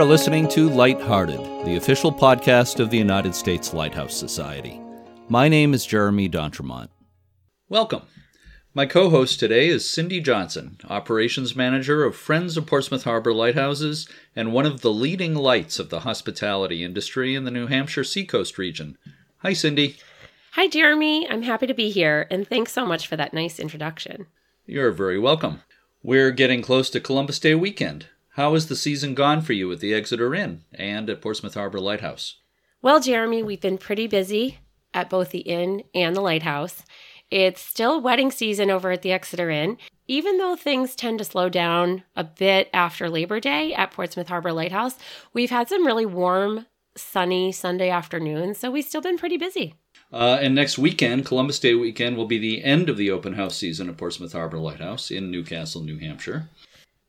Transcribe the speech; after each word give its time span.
You 0.00 0.06
are 0.06 0.08
listening 0.08 0.48
to 0.48 0.70
Lighthearted, 0.70 1.66
the 1.66 1.76
official 1.76 2.10
podcast 2.10 2.80
of 2.80 2.88
the 2.88 2.96
United 2.96 3.34
States 3.34 3.74
Lighthouse 3.74 4.16
Society. 4.16 4.80
My 5.28 5.46
name 5.46 5.74
is 5.74 5.84
Jeremy 5.84 6.26
D'Entremont. 6.26 6.88
Welcome. 7.68 8.04
My 8.72 8.86
co 8.86 9.10
host 9.10 9.38
today 9.38 9.68
is 9.68 9.86
Cindy 9.86 10.18
Johnson, 10.22 10.78
Operations 10.88 11.54
Manager 11.54 12.02
of 12.02 12.16
Friends 12.16 12.56
of 12.56 12.64
Portsmouth 12.64 13.04
Harbor 13.04 13.34
Lighthouses 13.34 14.08
and 14.34 14.54
one 14.54 14.64
of 14.64 14.80
the 14.80 14.90
leading 14.90 15.34
lights 15.34 15.78
of 15.78 15.90
the 15.90 16.00
hospitality 16.00 16.82
industry 16.82 17.34
in 17.34 17.44
the 17.44 17.50
New 17.50 17.66
Hampshire 17.66 18.02
Seacoast 18.02 18.56
region. 18.56 18.96
Hi, 19.42 19.52
Cindy. 19.52 19.98
Hi, 20.52 20.66
Jeremy. 20.66 21.28
I'm 21.28 21.42
happy 21.42 21.66
to 21.66 21.74
be 21.74 21.90
here, 21.90 22.26
and 22.30 22.48
thanks 22.48 22.72
so 22.72 22.86
much 22.86 23.06
for 23.06 23.16
that 23.16 23.34
nice 23.34 23.60
introduction. 23.60 24.28
You're 24.64 24.92
very 24.92 25.18
welcome. 25.18 25.60
We're 26.02 26.30
getting 26.30 26.62
close 26.62 26.88
to 26.88 27.00
Columbus 27.00 27.38
Day 27.38 27.54
weekend. 27.54 28.06
How 28.34 28.54
has 28.54 28.68
the 28.68 28.76
season 28.76 29.14
gone 29.14 29.42
for 29.42 29.52
you 29.52 29.70
at 29.72 29.80
the 29.80 29.92
Exeter 29.92 30.34
Inn 30.34 30.62
and 30.72 31.10
at 31.10 31.20
Portsmouth 31.20 31.54
Harbor 31.54 31.80
Lighthouse? 31.80 32.36
Well, 32.80 33.00
Jeremy, 33.00 33.42
we've 33.42 33.60
been 33.60 33.76
pretty 33.76 34.06
busy 34.06 34.58
at 34.94 35.10
both 35.10 35.30
the 35.30 35.40
inn 35.40 35.82
and 35.94 36.14
the 36.14 36.20
lighthouse. 36.20 36.82
It's 37.30 37.60
still 37.60 38.00
wedding 38.00 38.30
season 38.30 38.70
over 38.70 38.90
at 38.90 39.02
the 39.02 39.12
Exeter 39.12 39.50
Inn, 39.50 39.78
even 40.08 40.38
though 40.38 40.56
things 40.56 40.96
tend 40.96 41.18
to 41.18 41.24
slow 41.24 41.48
down 41.48 42.04
a 42.16 42.24
bit 42.24 42.68
after 42.72 43.08
Labor 43.08 43.38
Day 43.38 43.72
at 43.74 43.92
Portsmouth 43.92 44.28
Harbor 44.28 44.52
Lighthouse. 44.52 44.96
We've 45.32 45.50
had 45.50 45.68
some 45.68 45.86
really 45.86 46.06
warm, 46.06 46.66
sunny 46.96 47.52
Sunday 47.52 47.90
afternoons, 47.90 48.58
so 48.58 48.70
we've 48.70 48.84
still 48.84 49.00
been 49.00 49.18
pretty 49.18 49.36
busy. 49.36 49.74
Uh, 50.12 50.38
and 50.40 50.54
next 50.54 50.76
weekend, 50.78 51.24
Columbus 51.24 51.60
Day 51.60 51.74
weekend, 51.74 52.16
will 52.16 52.26
be 52.26 52.38
the 52.38 52.64
end 52.64 52.88
of 52.88 52.96
the 52.96 53.10
open 53.10 53.34
house 53.34 53.56
season 53.56 53.88
at 53.88 53.96
Portsmouth 53.96 54.32
Harbor 54.32 54.58
Lighthouse 54.58 55.10
in 55.10 55.30
Newcastle, 55.30 55.82
New 55.82 55.98
Hampshire. 55.98 56.48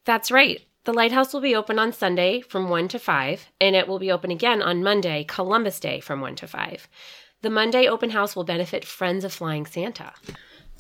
That's 0.05 0.29
right. 0.29 0.61
The 0.83 0.93
lighthouse 0.93 1.31
will 1.31 1.41
be 1.41 1.55
open 1.55 1.77
on 1.77 1.93
Sunday 1.93 2.41
from 2.41 2.67
1 2.67 2.87
to 2.87 2.97
5, 2.97 3.51
and 3.61 3.75
it 3.75 3.87
will 3.87 3.99
be 3.99 4.11
open 4.11 4.31
again 4.31 4.63
on 4.63 4.81
Monday, 4.81 5.23
Columbus 5.23 5.79
Day, 5.79 5.99
from 5.99 6.21
1 6.21 6.37
to 6.37 6.47
5. 6.47 6.87
The 7.43 7.51
Monday 7.51 7.87
open 7.87 8.09
house 8.09 8.35
will 8.35 8.43
benefit 8.43 8.83
Friends 8.83 9.23
of 9.23 9.31
Flying 9.31 9.67
Santa. 9.67 10.13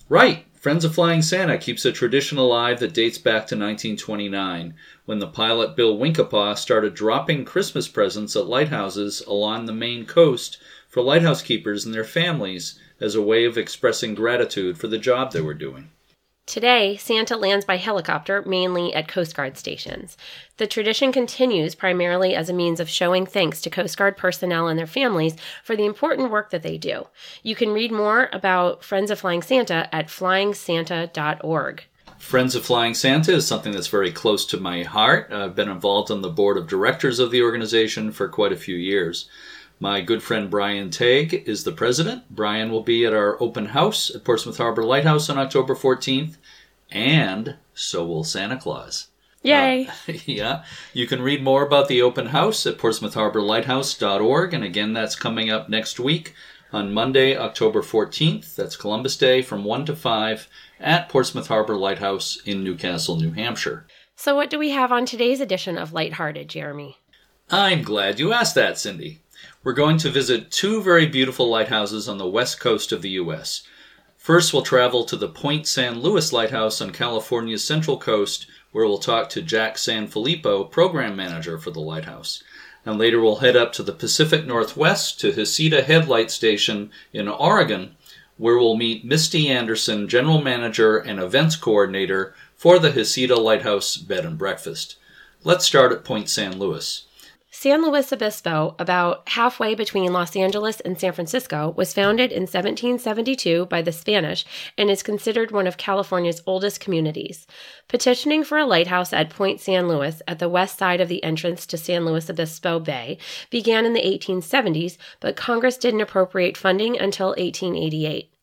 Right. 0.09 0.47
Friends 0.55 0.83
of 0.85 0.95
Flying 0.95 1.21
Santa 1.21 1.59
keeps 1.59 1.85
a 1.85 1.91
tradition 1.91 2.39
alive 2.39 2.79
that 2.79 2.95
dates 2.95 3.19
back 3.19 3.45
to 3.47 3.55
1929, 3.55 4.73
when 5.05 5.19
the 5.19 5.27
pilot 5.27 5.75
Bill 5.75 5.95
Wincapaw 5.95 6.57
started 6.57 6.95
dropping 6.95 7.45
Christmas 7.45 7.87
presents 7.87 8.35
at 8.35 8.47
lighthouses 8.47 9.21
along 9.27 9.67
the 9.67 9.73
Maine 9.73 10.07
coast 10.07 10.57
for 10.89 11.03
lighthouse 11.03 11.43
keepers 11.43 11.85
and 11.85 11.93
their 11.93 12.03
families 12.03 12.79
as 12.99 13.13
a 13.13 13.21
way 13.21 13.45
of 13.45 13.55
expressing 13.55 14.15
gratitude 14.15 14.79
for 14.79 14.87
the 14.87 14.97
job 14.97 15.31
they 15.31 15.41
were 15.41 15.53
doing. 15.53 15.91
Today, 16.47 16.97
Santa 16.97 17.37
lands 17.37 17.65
by 17.65 17.77
helicopter 17.77 18.43
mainly 18.45 18.93
at 18.93 19.07
Coast 19.07 19.35
Guard 19.35 19.57
stations. 19.57 20.17
The 20.57 20.67
tradition 20.67 21.11
continues 21.11 21.75
primarily 21.75 22.35
as 22.35 22.49
a 22.49 22.53
means 22.53 22.79
of 22.79 22.89
showing 22.89 23.25
thanks 23.25 23.61
to 23.61 23.69
Coast 23.69 23.95
Guard 23.95 24.17
personnel 24.17 24.67
and 24.67 24.77
their 24.77 24.87
families 24.87 25.35
for 25.63 25.75
the 25.75 25.85
important 25.85 26.31
work 26.31 26.49
that 26.49 26.63
they 26.63 26.77
do. 26.77 27.07
You 27.43 27.55
can 27.55 27.69
read 27.69 27.91
more 27.91 28.29
about 28.33 28.83
Friends 28.83 29.11
of 29.11 29.19
Flying 29.19 29.43
Santa 29.43 29.87
at 29.93 30.07
flyingsanta.org. 30.07 31.83
Friends 32.17 32.55
of 32.55 32.65
Flying 32.65 32.93
Santa 32.93 33.33
is 33.33 33.47
something 33.47 33.71
that's 33.71 33.87
very 33.87 34.11
close 34.11 34.45
to 34.47 34.59
my 34.59 34.83
heart. 34.83 35.31
I've 35.31 35.55
been 35.55 35.69
involved 35.69 36.11
on 36.11 36.21
the 36.21 36.29
board 36.29 36.57
of 36.57 36.67
directors 36.67 37.19
of 37.19 37.31
the 37.31 37.41
organization 37.43 38.11
for 38.11 38.27
quite 38.27 38.51
a 38.51 38.57
few 38.57 38.75
years. 38.75 39.27
My 39.81 39.99
good 40.01 40.21
friend 40.21 40.47
Brian 40.47 40.91
Tague 40.91 41.33
is 41.47 41.63
the 41.63 41.71
president. 41.71 42.29
Brian 42.29 42.69
will 42.69 42.83
be 42.83 43.03
at 43.03 43.15
our 43.15 43.41
open 43.41 43.65
house 43.65 44.13
at 44.13 44.23
Portsmouth 44.23 44.57
Harbor 44.57 44.83
Lighthouse 44.83 45.27
on 45.27 45.39
October 45.39 45.73
14th, 45.73 46.37
and 46.91 47.55
so 47.73 48.05
will 48.05 48.23
Santa 48.23 48.57
Claus. 48.57 49.07
Yay! 49.41 49.87
Uh, 49.87 50.13
yeah. 50.27 50.63
You 50.93 51.07
can 51.07 51.23
read 51.23 51.41
more 51.41 51.65
about 51.65 51.87
the 51.87 51.99
open 51.99 52.27
house 52.27 52.67
at 52.67 52.77
portsmouthharborlighthouse.org, 52.77 54.53
and 54.53 54.63
again, 54.63 54.93
that's 54.93 55.15
coming 55.15 55.49
up 55.49 55.67
next 55.67 55.99
week 55.99 56.35
on 56.71 56.93
Monday, 56.93 57.35
October 57.35 57.81
14th. 57.81 58.55
That's 58.55 58.75
Columbus 58.75 59.17
Day 59.17 59.41
from 59.41 59.63
1 59.63 59.87
to 59.87 59.95
5 59.95 60.47
at 60.79 61.09
Portsmouth 61.09 61.47
Harbor 61.47 61.75
Lighthouse 61.75 62.39
in 62.45 62.63
Newcastle, 62.63 63.19
New 63.19 63.31
Hampshire. 63.31 63.87
So, 64.15 64.35
what 64.35 64.51
do 64.51 64.59
we 64.59 64.69
have 64.69 64.91
on 64.91 65.07
today's 65.07 65.41
edition 65.41 65.79
of 65.79 65.91
Lighthearted, 65.91 66.49
Jeremy? 66.49 66.99
I'm 67.49 67.81
glad 67.81 68.19
you 68.19 68.31
asked 68.31 68.53
that, 68.53 68.77
Cindy. 68.77 69.21
We're 69.63 69.73
going 69.73 69.99
to 69.99 70.09
visit 70.09 70.49
two 70.49 70.81
very 70.81 71.05
beautiful 71.05 71.47
lighthouses 71.47 72.09
on 72.09 72.17
the 72.17 72.27
west 72.27 72.59
coast 72.59 72.91
of 72.91 73.03
the 73.03 73.11
U.S. 73.11 73.61
First, 74.17 74.53
we'll 74.53 74.63
travel 74.63 75.05
to 75.05 75.15
the 75.15 75.27
Point 75.27 75.67
San 75.67 75.99
Luis 75.99 76.33
Lighthouse 76.33 76.81
on 76.81 76.89
California's 76.89 77.63
central 77.63 77.99
coast, 77.99 78.47
where 78.71 78.87
we'll 78.87 78.97
talk 78.97 79.29
to 79.29 79.41
Jack 79.43 79.75
Sanfilippo, 79.75 80.71
program 80.71 81.15
manager 81.15 81.59
for 81.59 81.69
the 81.69 81.79
lighthouse. 81.79 82.41
And 82.87 82.97
later, 82.97 83.21
we'll 83.21 83.35
head 83.35 83.55
up 83.55 83.71
to 83.73 83.83
the 83.83 83.93
Pacific 83.93 84.47
Northwest 84.47 85.19
to 85.19 85.31
Heceta 85.31 85.83
Headlight 85.83 86.31
Station 86.31 86.89
in 87.13 87.27
Oregon, 87.27 87.95
where 88.37 88.57
we'll 88.57 88.75
meet 88.75 89.05
Misty 89.05 89.47
Anderson, 89.47 90.07
general 90.07 90.41
manager 90.41 90.97
and 90.97 91.19
events 91.19 91.55
coordinator 91.55 92.33
for 92.55 92.79
the 92.79 92.89
Heceta 92.89 93.37
Lighthouse 93.37 93.95
Bed 93.95 94.25
and 94.25 94.39
Breakfast. 94.39 94.95
Let's 95.43 95.65
start 95.65 95.91
at 95.91 96.03
Point 96.03 96.29
San 96.29 96.57
Luis. 96.57 97.03
San 97.53 97.83
Luis 97.83 98.13
Obispo, 98.13 98.77
about 98.79 99.27
halfway 99.27 99.75
between 99.75 100.13
Los 100.13 100.37
Angeles 100.37 100.79
and 100.79 100.97
San 100.97 101.11
Francisco, 101.11 101.73
was 101.75 101.93
founded 101.93 102.31
in 102.31 102.43
1772 102.43 103.65
by 103.65 103.81
the 103.81 103.91
Spanish 103.91 104.45
and 104.77 104.89
is 104.89 105.03
considered 105.03 105.51
one 105.51 105.67
of 105.67 105.75
California's 105.75 106.41
oldest 106.45 106.79
communities. 106.79 107.45
Petitioning 107.89 108.45
for 108.45 108.57
a 108.57 108.65
lighthouse 108.65 109.11
at 109.11 109.29
Point 109.29 109.59
San 109.59 109.89
Luis 109.89 110.21
at 110.29 110.39
the 110.39 110.47
west 110.47 110.77
side 110.77 111.01
of 111.01 111.09
the 111.09 111.21
entrance 111.25 111.65
to 111.65 111.77
San 111.77 112.05
Luis 112.05 112.29
Obispo 112.29 112.79
Bay 112.79 113.17
began 113.49 113.85
in 113.85 113.91
the 113.91 113.99
1870s, 113.99 114.95
but 115.19 115.35
Congress 115.35 115.75
didn't 115.75 115.99
appropriate 115.99 116.55
funding 116.55 116.97
until 116.97 117.27
1888. 117.31 118.33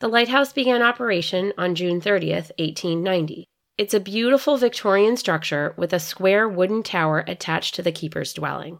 The 0.00 0.08
lighthouse 0.08 0.52
began 0.52 0.82
operation 0.82 1.54
on 1.56 1.74
June 1.74 1.98
30, 2.02 2.32
1890. 2.32 3.49
It's 3.80 3.94
a 3.94 3.98
beautiful 3.98 4.58
Victorian 4.58 5.16
structure 5.16 5.72
with 5.74 5.94
a 5.94 5.98
square 5.98 6.46
wooden 6.46 6.82
tower 6.82 7.24
attached 7.26 7.74
to 7.76 7.82
the 7.82 7.90
keeper's 7.90 8.34
dwelling. 8.34 8.78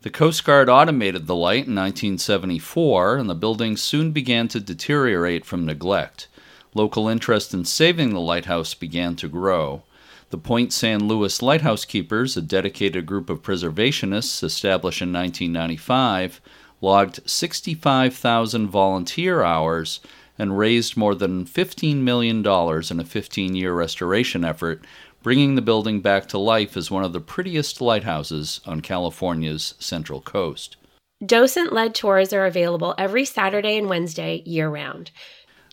The 0.00 0.10
Coast 0.10 0.42
Guard 0.42 0.68
automated 0.68 1.28
the 1.28 1.36
light 1.36 1.68
in 1.68 1.76
1974, 1.76 3.18
and 3.18 3.30
the 3.30 3.36
building 3.36 3.76
soon 3.76 4.10
began 4.10 4.48
to 4.48 4.58
deteriorate 4.58 5.44
from 5.44 5.64
neglect. 5.64 6.26
Local 6.74 7.06
interest 7.06 7.54
in 7.54 7.64
saving 7.64 8.10
the 8.10 8.18
lighthouse 8.18 8.74
began 8.74 9.14
to 9.14 9.28
grow. 9.28 9.84
The 10.30 10.38
Point 10.38 10.72
San 10.72 11.06
Luis 11.06 11.40
Lighthouse 11.40 11.84
Keepers, 11.84 12.36
a 12.36 12.42
dedicated 12.42 13.06
group 13.06 13.30
of 13.30 13.42
preservationists 13.42 14.42
established 14.42 15.02
in 15.02 15.12
1995, 15.12 16.40
logged 16.80 17.20
65,000 17.30 18.66
volunteer 18.66 19.44
hours 19.44 20.00
and 20.42 20.58
raised 20.58 20.96
more 20.96 21.14
than 21.14 21.44
$15 21.44 21.98
million 21.98 22.38
in 22.38 23.00
a 23.00 23.04
15 23.04 23.54
year 23.54 23.72
restoration 23.72 24.44
effort, 24.44 24.84
bringing 25.22 25.54
the 25.54 25.62
building 25.62 26.00
back 26.00 26.26
to 26.26 26.36
life 26.36 26.76
as 26.76 26.90
one 26.90 27.04
of 27.04 27.12
the 27.12 27.20
prettiest 27.20 27.80
lighthouses 27.80 28.60
on 28.66 28.80
California's 28.80 29.74
central 29.78 30.20
coast. 30.20 30.76
Docent 31.24 31.72
led 31.72 31.94
tours 31.94 32.32
are 32.32 32.44
available 32.44 32.96
every 32.98 33.24
Saturday 33.24 33.78
and 33.78 33.88
Wednesday 33.88 34.42
year 34.44 34.68
round. 34.68 35.12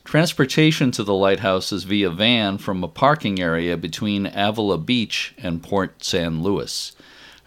Transportation 0.04 0.92
to 0.92 1.04
the 1.04 1.16
lighthouse 1.16 1.72
is 1.72 1.84
via 1.84 2.12
van 2.12 2.60
from 2.60 2.84
a 2.84 2.88
parking 2.88 3.42
area 3.42 3.76
between 3.76 4.28
Avila 4.28 4.78
Beach 4.78 5.34
and 5.40 5.64
Port 5.64 6.04
San 6.04 6.44
Luis. 6.44 6.96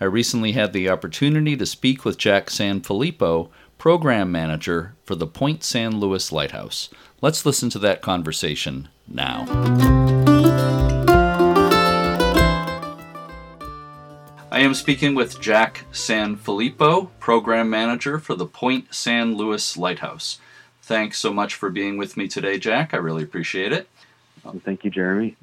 I 0.01 0.07
recently 0.07 0.53
had 0.53 0.73
the 0.73 0.89
opportunity 0.89 1.57
to 1.57 1.67
speak 1.67 2.05
with 2.05 2.19
Jack 2.19 2.49
Sanfilippo, 2.49 3.51
program 3.83 4.31
manager 4.31 4.95
for 5.03 5.17
the 5.17 5.27
Point 5.27 5.65
San 5.65 5.99
Luis 5.99 6.31
Lighthouse. 6.31 6.89
Let's 7.21 7.45
listen 7.45 7.69
to 7.71 7.81
that 7.81 8.01
conversation 8.01 8.89
now. 9.09 9.45
I 14.53 14.61
am 14.61 14.75
speaking 14.75 15.17
with 15.17 15.41
Jack 15.41 15.85
Sanfilippo, 15.91 17.09
Program 17.19 17.69
Manager 17.71 18.21
for 18.21 18.37
the 18.37 18.47
Point 18.47 18.95
San 18.95 19.37
Luis 19.37 19.77
Lighthouse. 19.77 20.39
Thanks 20.83 21.19
so 21.19 21.33
much 21.33 21.57
for 21.57 21.69
being 21.69 21.97
with 21.97 22.17
me 22.17 22.29
today, 22.29 22.61
Jack. 22.61 22.95
I 22.95 22.99
really 22.99 23.25
appreciate 23.25 23.73
it. 23.73 23.89
Thank 24.65 24.85
you, 24.85 24.93
Jeremy. 24.93 25.37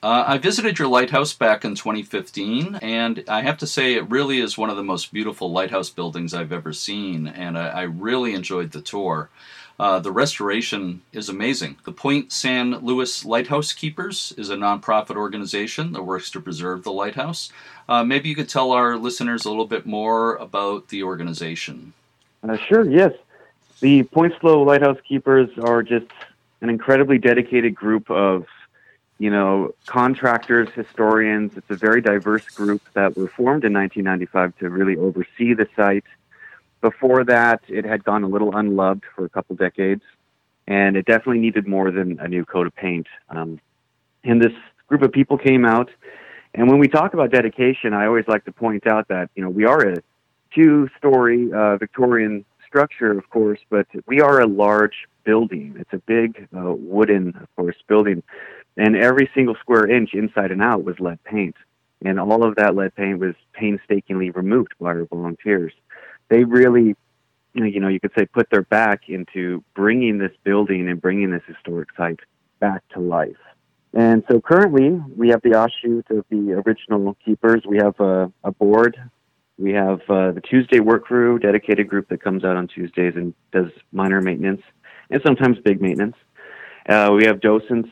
Uh, 0.00 0.24
I 0.28 0.38
visited 0.38 0.78
your 0.78 0.86
lighthouse 0.86 1.32
back 1.32 1.64
in 1.64 1.74
2015, 1.74 2.76
and 2.76 3.24
I 3.26 3.42
have 3.42 3.58
to 3.58 3.66
say 3.66 3.94
it 3.94 4.08
really 4.08 4.38
is 4.38 4.56
one 4.56 4.70
of 4.70 4.76
the 4.76 4.84
most 4.84 5.12
beautiful 5.12 5.50
lighthouse 5.50 5.90
buildings 5.90 6.32
I've 6.32 6.52
ever 6.52 6.72
seen, 6.72 7.26
and 7.26 7.58
I, 7.58 7.68
I 7.68 7.82
really 7.82 8.34
enjoyed 8.34 8.70
the 8.70 8.80
tour. 8.80 9.28
Uh, 9.80 9.98
the 9.98 10.12
restoration 10.12 11.02
is 11.12 11.28
amazing. 11.28 11.78
The 11.84 11.92
Point 11.92 12.30
San 12.32 12.76
Luis 12.78 13.24
Lighthouse 13.24 13.72
Keepers 13.72 14.32
is 14.36 14.50
a 14.50 14.56
nonprofit 14.56 15.16
organization 15.16 15.92
that 15.92 16.02
works 16.02 16.30
to 16.30 16.40
preserve 16.40 16.84
the 16.84 16.92
lighthouse. 16.92 17.52
Uh, 17.88 18.04
maybe 18.04 18.28
you 18.28 18.36
could 18.36 18.48
tell 18.48 18.70
our 18.70 18.96
listeners 18.96 19.44
a 19.44 19.48
little 19.48 19.66
bit 19.66 19.84
more 19.84 20.36
about 20.36 20.88
the 20.88 21.02
organization. 21.02 21.92
Uh, 22.48 22.56
sure, 22.56 22.88
yes. 22.88 23.12
The 23.80 24.04
Point 24.04 24.34
Slow 24.40 24.62
Lighthouse 24.62 24.98
Keepers 25.08 25.48
are 25.58 25.82
just 25.82 26.06
an 26.60 26.70
incredibly 26.70 27.18
dedicated 27.18 27.74
group 27.74 28.10
of 28.10 28.46
you 29.18 29.30
know, 29.30 29.74
contractors, 29.86 30.68
historians. 30.74 31.52
It's 31.56 31.70
a 31.70 31.76
very 31.76 32.00
diverse 32.00 32.48
group 32.50 32.82
that 32.94 33.16
were 33.16 33.28
formed 33.28 33.64
in 33.64 33.72
1995 33.72 34.56
to 34.58 34.70
really 34.70 34.96
oversee 34.96 35.54
the 35.54 35.68
site. 35.74 36.04
Before 36.80 37.24
that, 37.24 37.60
it 37.68 37.84
had 37.84 38.04
gone 38.04 38.22
a 38.22 38.28
little 38.28 38.56
unloved 38.56 39.04
for 39.14 39.24
a 39.24 39.28
couple 39.28 39.56
decades, 39.56 40.02
and 40.68 40.96
it 40.96 41.06
definitely 41.06 41.40
needed 41.40 41.66
more 41.66 41.90
than 41.90 42.20
a 42.20 42.28
new 42.28 42.44
coat 42.44 42.68
of 42.68 42.76
paint. 42.76 43.08
Um, 43.30 43.60
and 44.22 44.40
this 44.40 44.52
group 44.86 45.02
of 45.02 45.10
people 45.10 45.36
came 45.36 45.64
out, 45.64 45.90
and 46.54 46.68
when 46.68 46.78
we 46.78 46.86
talk 46.86 47.14
about 47.14 47.30
dedication, 47.32 47.92
I 47.92 48.06
always 48.06 48.28
like 48.28 48.44
to 48.44 48.52
point 48.52 48.86
out 48.86 49.08
that 49.08 49.30
you 49.34 49.42
know 49.42 49.50
we 49.50 49.64
are 49.64 49.80
a 49.80 49.96
two-story 50.54 51.52
uh, 51.52 51.76
Victorian 51.76 52.44
structure, 52.64 53.18
of 53.18 53.28
course, 53.30 53.58
but 53.70 53.86
we 54.06 54.20
are 54.20 54.40
a 54.40 54.46
large 54.46 55.08
building. 55.24 55.76
It's 55.78 55.92
a 55.92 55.98
big 55.98 56.48
uh, 56.56 56.72
wooden, 56.72 57.36
of 57.40 57.56
course, 57.56 57.76
building, 57.86 58.22
and 58.78 58.96
every 58.96 59.28
single 59.34 59.54
square 59.56 59.86
inch 59.86 60.14
inside 60.14 60.50
and 60.50 60.62
out 60.62 60.84
was 60.84 60.98
lead 60.98 61.22
paint, 61.24 61.56
and 62.02 62.18
all 62.18 62.42
of 62.42 62.56
that 62.56 62.74
lead 62.74 62.94
paint 62.94 63.18
was 63.18 63.34
painstakingly 63.52 64.30
removed 64.30 64.72
by 64.80 64.86
our 64.86 65.04
volunteers. 65.04 65.74
They 66.30 66.44
really, 66.44 66.96
you 67.52 67.80
know, 67.80 67.88
you 67.88 68.00
could 68.00 68.12
say, 68.16 68.24
put 68.24 68.48
their 68.50 68.62
back 68.62 69.08
into 69.08 69.62
bringing 69.74 70.16
this 70.16 70.32
building 70.44 70.88
and 70.88 71.00
bringing 71.00 71.30
this 71.30 71.42
historic 71.46 71.88
site 71.96 72.20
back 72.60 72.82
to 72.94 73.00
life. 73.00 73.36
And 73.92 74.22
so 74.30 74.40
currently, 74.40 74.90
we 75.16 75.28
have 75.28 75.42
the 75.42 75.54
offshoot 75.54 76.10
of 76.10 76.24
the 76.30 76.62
original 76.66 77.14
keepers. 77.24 77.62
We 77.66 77.78
have 77.78 77.98
a, 78.00 78.32
a 78.44 78.52
board 78.52 78.98
we 79.58 79.72
have 79.72 80.00
uh, 80.08 80.30
the 80.30 80.40
Tuesday 80.40 80.78
work 80.78 81.04
crew, 81.04 81.38
dedicated 81.38 81.88
group 81.88 82.08
that 82.08 82.22
comes 82.22 82.44
out 82.44 82.56
on 82.56 82.68
Tuesdays 82.68 83.14
and 83.16 83.34
does 83.52 83.70
minor 83.92 84.20
maintenance 84.20 84.62
and 85.10 85.20
sometimes 85.26 85.58
big 85.64 85.82
maintenance. 85.82 86.14
Uh, 86.88 87.12
we 87.14 87.24
have 87.24 87.40
docents, 87.40 87.90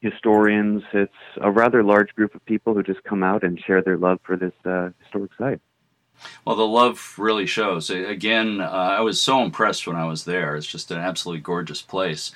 historians. 0.00 0.82
It's 0.92 1.12
a 1.40 1.50
rather 1.50 1.82
large 1.82 2.14
group 2.14 2.34
of 2.34 2.44
people 2.44 2.74
who 2.74 2.82
just 2.82 3.02
come 3.04 3.22
out 3.22 3.42
and 3.42 3.60
share 3.60 3.82
their 3.82 3.96
love 3.96 4.20
for 4.22 4.36
this 4.36 4.52
uh, 4.64 4.90
historic 5.00 5.32
site. 5.38 5.60
Well, 6.44 6.56
the 6.56 6.66
love 6.66 7.14
really 7.16 7.46
shows. 7.46 7.90
Again, 7.90 8.60
uh, 8.60 8.64
I 8.64 9.00
was 9.00 9.20
so 9.20 9.42
impressed 9.42 9.86
when 9.86 9.96
I 9.96 10.04
was 10.04 10.24
there. 10.24 10.56
It's 10.56 10.66
just 10.66 10.90
an 10.90 10.98
absolutely 10.98 11.42
gorgeous 11.42 11.82
place. 11.82 12.32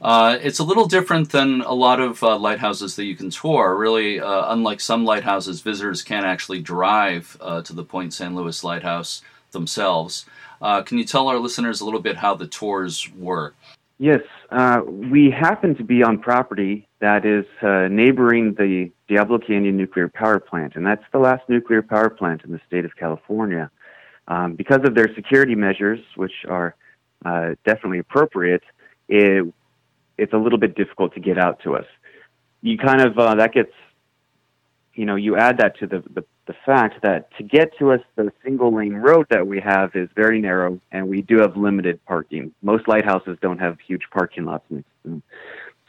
Uh, 0.00 0.38
it's 0.40 0.58
a 0.58 0.64
little 0.64 0.86
different 0.86 1.30
than 1.30 1.62
a 1.62 1.72
lot 1.72 2.00
of 2.00 2.22
uh, 2.22 2.38
lighthouses 2.38 2.96
that 2.96 3.04
you 3.04 3.16
can 3.16 3.30
tour. 3.30 3.76
Really, 3.76 4.20
uh, 4.20 4.52
unlike 4.52 4.80
some 4.80 5.04
lighthouses, 5.04 5.60
visitors 5.60 6.02
can't 6.02 6.26
actually 6.26 6.60
drive 6.60 7.36
uh, 7.40 7.62
to 7.62 7.72
the 7.72 7.84
Point 7.84 8.14
San 8.14 8.34
Luis 8.34 8.62
Lighthouse 8.62 9.22
themselves. 9.52 10.26
Uh, 10.60 10.82
can 10.82 10.98
you 10.98 11.04
tell 11.04 11.28
our 11.28 11.38
listeners 11.38 11.80
a 11.80 11.84
little 11.84 12.00
bit 12.00 12.16
how 12.16 12.34
the 12.34 12.46
tours 12.46 13.10
work? 13.14 13.54
Yes, 13.98 14.20
we 14.84 15.30
happen 15.30 15.74
to 15.76 15.84
be 15.84 16.02
on 16.02 16.18
property 16.18 16.86
that 17.00 17.24
is 17.24 17.44
neighboring 17.90 18.54
the 18.54 18.90
Diablo 19.08 19.38
Canyon 19.38 19.76
Nuclear 19.76 20.08
Power 20.08 20.40
Plant, 20.40 20.76
and 20.76 20.86
that's 20.86 21.04
the 21.12 21.18
last 21.18 21.48
nuclear 21.48 21.82
power 21.82 22.10
plant 22.10 22.42
in 22.44 22.52
the 22.52 22.60
state 22.66 22.84
of 22.84 22.96
California. 22.96 23.70
Um, 24.28 24.54
because 24.54 24.80
of 24.84 24.94
their 24.94 25.14
security 25.14 25.54
measures, 25.54 26.00
which 26.16 26.32
are 26.48 26.74
uh, 27.24 27.54
definitely 27.64 28.00
appropriate, 28.00 28.62
it, 29.08 29.46
it's 30.18 30.32
a 30.32 30.36
little 30.36 30.58
bit 30.58 30.74
difficult 30.74 31.14
to 31.14 31.20
get 31.20 31.38
out 31.38 31.60
to 31.62 31.76
us. 31.76 31.86
You 32.62 32.76
kind 32.76 33.00
of 33.02 33.18
uh, 33.18 33.36
that 33.36 33.52
gets, 33.52 33.72
you 34.94 35.04
know, 35.04 35.14
you 35.14 35.36
add 35.36 35.58
that 35.58 35.78
to 35.78 35.86
the, 35.86 36.02
the 36.12 36.24
the 36.46 36.54
fact 36.64 37.02
that 37.02 37.28
to 37.36 37.42
get 37.42 37.76
to 37.78 37.92
us, 37.92 38.00
the 38.14 38.32
single 38.44 38.74
lane 38.74 38.94
road 38.94 39.26
that 39.30 39.46
we 39.46 39.60
have 39.60 39.94
is 39.94 40.08
very 40.14 40.40
narrow, 40.40 40.80
and 40.92 41.08
we 41.08 41.22
do 41.22 41.38
have 41.38 41.56
limited 41.56 42.04
parking. 42.06 42.52
Most 42.62 42.88
lighthouses 42.88 43.36
don't 43.42 43.58
have 43.58 43.78
huge 43.80 44.02
parking 44.12 44.44
lots 44.44 44.64
next 44.70 44.86
to 45.02 45.10
them. 45.10 45.22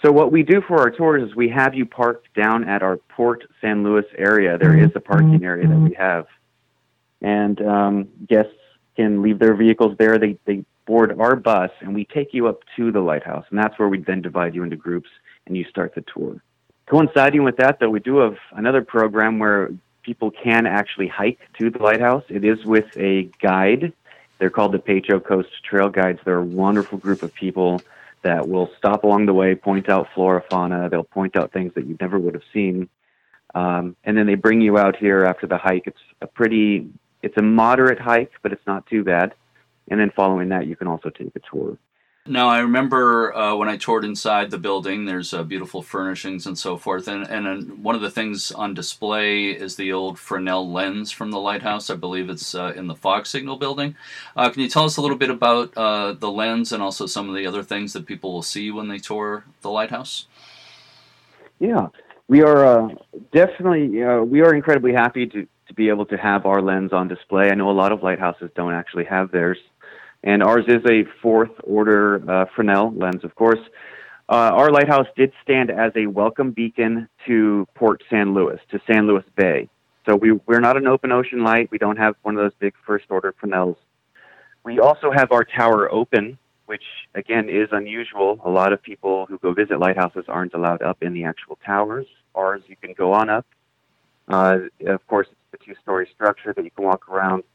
So 0.03 0.11
what 0.11 0.31
we 0.31 0.43
do 0.43 0.61
for 0.61 0.79
our 0.79 0.91
tours 0.91 1.27
is 1.27 1.35
we 1.35 1.49
have 1.49 1.73
you 1.73 1.85
parked 1.85 2.33
down 2.35 2.67
at 2.69 2.83
our 2.83 2.97
Port 2.97 3.43
San 3.61 3.83
Luis 3.83 4.05
area. 4.15 4.57
There 4.57 4.77
is 4.77 4.91
a 4.95 4.99
parking 4.99 5.43
area 5.43 5.67
that 5.67 5.77
we 5.77 5.95
have, 5.95 6.27
and 7.21 7.59
um, 7.61 8.07
guests 8.27 8.53
can 8.95 9.23
leave 9.23 9.39
their 9.39 9.55
vehicles 9.55 9.97
there. 9.97 10.19
They 10.19 10.37
they 10.45 10.63
board 10.85 11.19
our 11.19 11.35
bus, 11.35 11.71
and 11.81 11.95
we 11.95 12.05
take 12.05 12.33
you 12.33 12.47
up 12.47 12.61
to 12.75 12.91
the 12.91 12.99
lighthouse, 12.99 13.45
and 13.49 13.57
that's 13.57 13.77
where 13.79 13.89
we 13.89 13.99
then 13.99 14.21
divide 14.21 14.53
you 14.53 14.63
into 14.63 14.75
groups, 14.75 15.09
and 15.47 15.57
you 15.57 15.65
start 15.65 15.95
the 15.95 16.03
tour. 16.13 16.41
Coinciding 16.85 17.43
with 17.43 17.57
that, 17.57 17.79
though, 17.79 17.89
we 17.89 17.99
do 17.99 18.17
have 18.17 18.37
another 18.51 18.83
program 18.83 19.39
where 19.39 19.71
people 20.03 20.31
can 20.31 20.65
actually 20.65 21.07
hike 21.07 21.39
to 21.59 21.69
the 21.69 21.79
lighthouse. 21.79 22.23
It 22.29 22.45
is 22.45 22.63
with 22.65 22.85
a 22.97 23.23
guide. 23.41 23.91
They're 24.37 24.51
called 24.51 24.71
the 24.71 24.79
Pecho 24.79 25.21
Coast 25.21 25.49
Trail 25.63 25.89
Guides. 25.89 26.19
They're 26.23 26.37
a 26.37 26.43
wonderful 26.43 26.99
group 26.99 27.23
of 27.23 27.33
people 27.33 27.81
that 28.23 28.47
will 28.47 28.69
stop 28.77 29.03
along 29.03 29.25
the 29.25 29.33
way, 29.33 29.55
point 29.55 29.89
out 29.89 30.07
flora, 30.13 30.43
fauna. 30.49 30.89
They'll 30.89 31.03
point 31.03 31.35
out 31.35 31.51
things 31.51 31.73
that 31.75 31.85
you 31.85 31.97
never 31.99 32.19
would 32.19 32.33
have 32.33 32.43
seen. 32.53 32.89
Um, 33.55 33.95
and 34.03 34.17
then 34.17 34.25
they 34.27 34.35
bring 34.35 34.61
you 34.61 34.77
out 34.77 34.95
here 34.95 35.23
after 35.23 35.47
the 35.47 35.57
hike. 35.57 35.83
It's 35.87 36.01
a 36.21 36.27
pretty, 36.27 36.89
it's 37.21 37.37
a 37.37 37.41
moderate 37.41 37.99
hike, 37.99 38.31
but 38.41 38.51
it's 38.51 38.65
not 38.67 38.85
too 38.87 39.03
bad. 39.03 39.33
And 39.89 39.99
then 39.99 40.11
following 40.15 40.49
that, 40.49 40.67
you 40.67 40.75
can 40.75 40.87
also 40.87 41.09
take 41.09 41.35
a 41.35 41.39
tour. 41.39 41.77
Now, 42.29 42.49
I 42.49 42.59
remember 42.59 43.33
uh, 43.33 43.55
when 43.55 43.69
I 43.69 43.77
toured 43.77 44.03
inside 44.03 44.51
the 44.51 44.57
building, 44.57 45.05
there's 45.05 45.33
uh, 45.33 45.43
beautiful 45.43 45.81
furnishings 45.81 46.45
and 46.45 46.57
so 46.57 46.75
forth. 46.75 47.07
And, 47.07 47.25
and 47.29 47.47
uh, 47.47 47.75
one 47.75 47.95
of 47.95 48.01
the 48.01 48.11
things 48.11 48.51
on 48.51 48.73
display 48.73 49.45
is 49.45 49.77
the 49.77 49.93
old 49.93 50.19
Fresnel 50.19 50.69
lens 50.69 51.09
from 51.09 51.31
the 51.31 51.39
lighthouse. 51.39 51.89
I 51.89 51.95
believe 51.95 52.29
it's 52.29 52.53
uh, 52.53 52.73
in 52.75 52.87
the 52.87 52.95
fog 52.95 53.27
signal 53.27 53.55
building. 53.55 53.95
Uh, 54.35 54.49
can 54.49 54.61
you 54.61 54.67
tell 54.67 54.83
us 54.83 54.97
a 54.97 55.01
little 55.01 55.17
bit 55.17 55.29
about 55.29 55.75
uh, 55.77 56.13
the 56.13 56.29
lens 56.29 56.73
and 56.73 56.83
also 56.83 57.05
some 57.05 57.29
of 57.29 57.35
the 57.35 57.47
other 57.47 57.63
things 57.63 57.93
that 57.93 58.05
people 58.05 58.33
will 58.33 58.41
see 58.41 58.71
when 58.71 58.89
they 58.89 58.97
tour 58.97 59.45
the 59.61 59.69
lighthouse? 59.69 60.27
Yeah, 61.59 61.87
we 62.27 62.41
are 62.43 62.91
definitely, 63.31 63.87
we 64.25 64.41
are 64.41 64.53
incredibly 64.53 64.93
happy 64.93 65.25
to, 65.27 65.47
to 65.67 65.73
be 65.73 65.89
able 65.89 66.05
to 66.07 66.17
have 66.17 66.45
our 66.45 66.61
lens 66.61 66.91
on 66.93 67.07
display. 67.07 67.49
I 67.49 67.55
know 67.55 67.71
a 67.71 67.71
lot 67.71 67.91
of 67.91 68.03
lighthouses 68.03 68.51
don't 68.53 68.73
actually 68.73 69.05
have 69.05 69.31
theirs. 69.31 69.57
And 70.27 70.43
ours 70.43 70.65
is 70.67 70.83
a 70.85 71.05
fourth 71.21 71.51
order 71.63 72.21
uh, 72.29 72.45
Fresnel 72.53 72.93
lens, 72.93 73.23
of 73.23 73.33
course. 73.35 73.61
Uh, 74.27 74.51
our 74.59 74.71
lighthouse 74.71 75.07
did 75.15 75.31
stand 75.41 75.71
as 75.71 75.93
a 75.95 76.07
welcome 76.07 76.51
beacon 76.51 77.07
to 77.25 77.65
Port 77.75 78.03
San 78.09 78.33
Luis, 78.33 78.59
to 78.71 78.81
San 78.91 79.07
Luis 79.07 79.23
Bay. 79.37 79.69
So 80.05 80.17
we, 80.17 80.33
we're 80.45 80.59
not 80.59 80.75
an 80.75 80.85
open 80.85 81.13
ocean 81.13 81.45
light. 81.45 81.71
We 81.71 81.77
don't 81.77 81.95
have 81.95 82.15
one 82.23 82.35
of 82.35 82.43
those 82.43 82.51
big 82.59 82.73
first 82.85 83.05
order 83.09 83.33
Fresnels. 83.39 83.77
We 84.65 84.81
also 84.81 85.11
have 85.11 85.31
our 85.31 85.45
tower 85.45 85.89
open, 85.89 86.37
which 86.65 86.83
again 87.15 87.47
is 87.47 87.69
unusual. 87.71 88.41
A 88.43 88.49
lot 88.49 88.73
of 88.73 88.83
people 88.83 89.27
who 89.27 89.37
go 89.37 89.53
visit 89.53 89.79
lighthouses 89.79 90.25
aren't 90.27 90.53
allowed 90.53 90.81
up 90.81 91.01
in 91.01 91.13
the 91.13 91.23
actual 91.23 91.57
towers. 91.65 92.05
Ours, 92.35 92.63
you 92.67 92.75
can 92.75 92.91
go 92.91 93.13
on 93.13 93.29
up. 93.29 93.45
Uh, 94.27 94.57
of 94.87 95.07
course, 95.07 95.27
it's 95.53 95.61
a 95.61 95.65
two 95.65 95.75
story 95.81 96.05
structure 96.13 96.51
that 96.51 96.65
you 96.65 96.71
can 96.71 96.83
walk 96.83 97.07
around. 97.07 97.45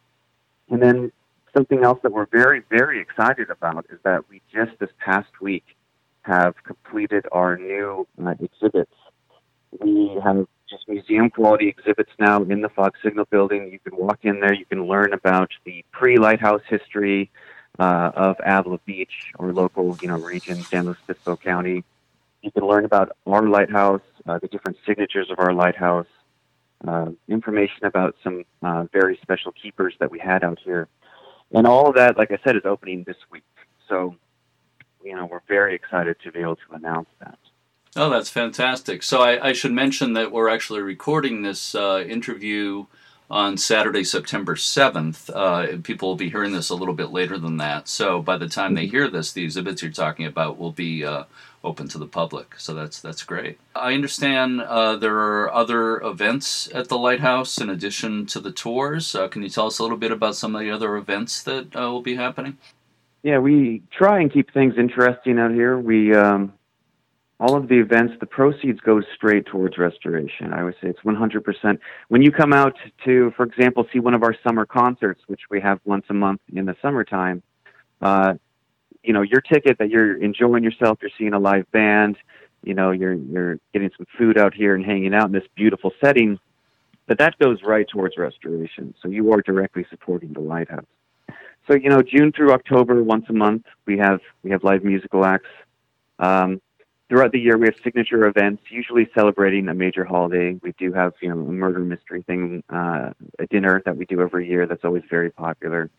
And 0.70 0.80
then 0.80 1.12
something 1.54 1.84
else 1.84 1.98
that 2.02 2.12
we're 2.12 2.26
very, 2.26 2.62
very 2.70 3.00
excited 3.00 3.50
about 3.50 3.86
is 3.90 3.98
that 4.04 4.28
we 4.28 4.40
just 4.52 4.78
this 4.78 4.90
past 4.98 5.40
week 5.40 5.64
have 6.22 6.54
completed 6.64 7.26
our 7.32 7.56
new 7.56 8.06
uh, 8.24 8.34
exhibits. 8.40 8.92
We 9.80 10.18
have 10.22 10.46
just 10.68 10.88
museum 10.88 11.30
quality 11.30 11.68
exhibits 11.68 12.10
now 12.18 12.42
in 12.42 12.62
the 12.62 12.68
Fog 12.68 12.94
Signal 13.02 13.26
building. 13.26 13.70
You 13.72 13.78
can 13.78 13.98
walk 13.98 14.20
in 14.22 14.40
there, 14.40 14.54
you 14.54 14.64
can 14.64 14.86
learn 14.86 15.12
about 15.12 15.50
the 15.64 15.84
pre 15.92 16.18
lighthouse 16.18 16.62
history 16.68 17.30
uh, 17.78 18.12
of 18.14 18.36
Avila 18.44 18.78
Beach 18.86 19.32
or 19.38 19.52
local, 19.52 19.98
you 20.00 20.08
know, 20.08 20.18
region, 20.18 20.62
San 20.62 20.86
Luis 20.86 20.98
Obispo 21.08 21.36
County. 21.36 21.84
You 22.42 22.50
can 22.50 22.66
learn 22.66 22.84
about 22.84 23.16
our 23.26 23.46
lighthouse, 23.46 24.02
uh, 24.26 24.38
the 24.38 24.48
different 24.48 24.78
signatures 24.86 25.30
of 25.30 25.38
our 25.38 25.52
lighthouse, 25.52 26.06
uh, 26.86 27.10
information 27.28 27.84
about 27.84 28.16
some 28.22 28.44
uh, 28.62 28.84
very 28.92 29.18
special 29.22 29.52
keepers 29.52 29.94
that 30.00 30.10
we 30.10 30.18
had 30.18 30.42
out 30.42 30.58
here 30.64 30.88
and 31.52 31.66
all 31.66 31.88
of 31.88 31.94
that, 31.96 32.16
like 32.16 32.30
I 32.30 32.38
said, 32.44 32.56
is 32.56 32.62
opening 32.64 33.04
this 33.04 33.16
week. 33.30 33.44
So, 33.88 34.16
you 35.04 35.14
know, 35.14 35.26
we're 35.26 35.40
very 35.48 35.74
excited 35.74 36.16
to 36.24 36.32
be 36.32 36.40
able 36.40 36.56
to 36.56 36.74
announce 36.74 37.08
that. 37.20 37.38
Oh, 37.94 38.08
that's 38.08 38.30
fantastic. 38.30 39.02
So 39.02 39.20
I, 39.20 39.48
I 39.48 39.52
should 39.52 39.72
mention 39.72 40.14
that 40.14 40.32
we're 40.32 40.48
actually 40.48 40.80
recording 40.80 41.42
this 41.42 41.74
uh, 41.74 42.02
interview 42.06 42.86
on 43.32 43.56
Saturday, 43.56 44.04
September 44.04 44.54
7th. 44.54 45.30
Uh, 45.34 45.78
people 45.82 46.06
will 46.06 46.16
be 46.16 46.28
hearing 46.28 46.52
this 46.52 46.68
a 46.68 46.74
little 46.74 46.94
bit 46.94 47.12
later 47.12 47.38
than 47.38 47.56
that. 47.56 47.88
So 47.88 48.20
by 48.20 48.36
the 48.36 48.46
time 48.46 48.74
they 48.74 48.84
mm-hmm. 48.84 48.90
hear 48.90 49.08
this, 49.08 49.32
the 49.32 49.42
exhibits 49.42 49.82
you're 49.82 49.90
talking 49.90 50.26
about 50.26 50.58
will 50.58 50.70
be 50.70 51.02
uh, 51.02 51.24
open 51.64 51.88
to 51.88 51.98
the 51.98 52.06
public. 52.06 52.54
So 52.58 52.74
that's 52.74 53.00
that's 53.00 53.22
great. 53.22 53.58
I 53.74 53.94
understand 53.94 54.60
uh, 54.60 54.96
there 54.96 55.16
are 55.16 55.52
other 55.52 55.98
events 56.02 56.68
at 56.74 56.90
the 56.90 56.98
lighthouse 56.98 57.56
in 57.58 57.70
addition 57.70 58.26
to 58.26 58.38
the 58.38 58.52
tours. 58.52 59.14
Uh, 59.14 59.28
can 59.28 59.42
you 59.42 59.48
tell 59.48 59.66
us 59.66 59.78
a 59.78 59.82
little 59.82 59.96
bit 59.96 60.12
about 60.12 60.36
some 60.36 60.54
of 60.54 60.60
the 60.60 60.70
other 60.70 60.96
events 60.96 61.42
that 61.44 61.74
uh, 61.74 61.90
will 61.90 62.02
be 62.02 62.16
happening? 62.16 62.58
Yeah, 63.22 63.38
we 63.38 63.82
try 63.90 64.20
and 64.20 64.30
keep 64.30 64.52
things 64.52 64.74
interesting 64.76 65.38
out 65.38 65.52
here. 65.52 65.78
We 65.78 66.14
um, 66.14 66.52
all 67.42 67.56
of 67.56 67.66
the 67.66 67.76
events, 67.76 68.14
the 68.20 68.26
proceeds 68.26 68.78
go 68.78 69.02
straight 69.16 69.46
towards 69.46 69.76
restoration. 69.76 70.52
I 70.52 70.62
would 70.62 70.74
say 70.74 70.88
it's 70.88 71.00
100%. 71.00 71.78
When 72.06 72.22
you 72.22 72.30
come 72.30 72.52
out 72.52 72.76
to, 73.04 73.32
for 73.36 73.42
example, 73.42 73.84
see 73.92 73.98
one 73.98 74.14
of 74.14 74.22
our 74.22 74.36
summer 74.44 74.64
concerts, 74.64 75.22
which 75.26 75.40
we 75.50 75.60
have 75.60 75.80
once 75.84 76.04
a 76.08 76.14
month 76.14 76.40
in 76.54 76.66
the 76.66 76.76
summertime, 76.80 77.42
uh, 78.00 78.34
you 79.02 79.12
know, 79.12 79.22
your 79.22 79.40
ticket 79.40 79.78
that 79.78 79.90
you're 79.90 80.22
enjoying 80.22 80.62
yourself, 80.62 80.98
you're 81.02 81.10
seeing 81.18 81.32
a 81.32 81.38
live 81.40 81.68
band, 81.72 82.16
you 82.62 82.74
know, 82.74 82.92
you're 82.92 83.14
you're 83.14 83.58
getting 83.72 83.90
some 83.96 84.06
food 84.16 84.38
out 84.38 84.54
here 84.54 84.76
and 84.76 84.84
hanging 84.84 85.12
out 85.12 85.26
in 85.26 85.32
this 85.32 85.48
beautiful 85.56 85.90
setting, 86.00 86.38
but 87.08 87.18
that 87.18 87.36
goes 87.40 87.58
right 87.64 87.88
towards 87.88 88.16
restoration. 88.16 88.94
So 89.02 89.08
you 89.08 89.32
are 89.32 89.42
directly 89.42 89.84
supporting 89.90 90.32
the 90.32 90.40
lighthouse. 90.40 90.84
So 91.68 91.74
you 91.74 91.88
know, 91.88 92.02
June 92.02 92.30
through 92.30 92.52
October, 92.52 93.02
once 93.02 93.24
a 93.28 93.32
month, 93.32 93.64
we 93.84 93.98
have 93.98 94.20
we 94.44 94.52
have 94.52 94.62
live 94.62 94.84
musical 94.84 95.24
acts. 95.24 95.50
Um, 96.20 96.60
throughout 97.12 97.30
the 97.30 97.38
year, 97.38 97.58
we 97.58 97.66
have 97.66 97.74
signature 97.84 98.26
events, 98.26 98.62
usually 98.70 99.06
celebrating 99.14 99.68
a 99.68 99.74
major 99.74 100.02
holiday. 100.02 100.58
We 100.62 100.72
do 100.78 100.94
have 100.94 101.12
you 101.20 101.28
know 101.28 101.34
a 101.34 101.52
murder 101.52 101.80
mystery 101.80 102.22
thing, 102.22 102.64
uh, 102.70 103.10
a 103.38 103.46
dinner 103.50 103.82
that 103.84 103.98
we 103.98 104.06
do 104.06 104.22
every 104.22 104.48
year. 104.48 104.66
That's 104.66 104.82
always 104.82 105.02
very 105.10 105.28
popular. 105.28 105.90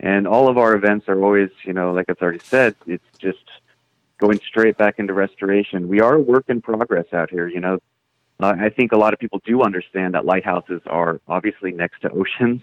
And 0.00 0.26
all 0.26 0.48
of 0.48 0.56
our 0.56 0.74
events 0.74 1.10
are 1.10 1.22
always, 1.22 1.50
you 1.64 1.74
know, 1.74 1.92
like 1.92 2.06
I've 2.08 2.16
already 2.22 2.38
said, 2.38 2.74
it's 2.86 3.04
just 3.18 3.44
going 4.16 4.40
straight 4.48 4.78
back 4.78 4.98
into 4.98 5.12
restoration. 5.12 5.88
We 5.88 6.00
are 6.00 6.14
a 6.14 6.20
work 6.20 6.46
in 6.48 6.62
progress 6.62 7.12
out 7.12 7.28
here. 7.28 7.48
You 7.48 7.60
know, 7.60 7.78
uh, 8.40 8.54
I 8.58 8.70
think 8.70 8.92
a 8.92 8.96
lot 8.96 9.12
of 9.12 9.18
people 9.18 9.42
do 9.44 9.60
understand 9.60 10.14
that 10.14 10.24
lighthouses 10.24 10.80
are 10.86 11.20
obviously 11.28 11.72
next 11.72 12.00
to 12.00 12.10
oceans, 12.10 12.62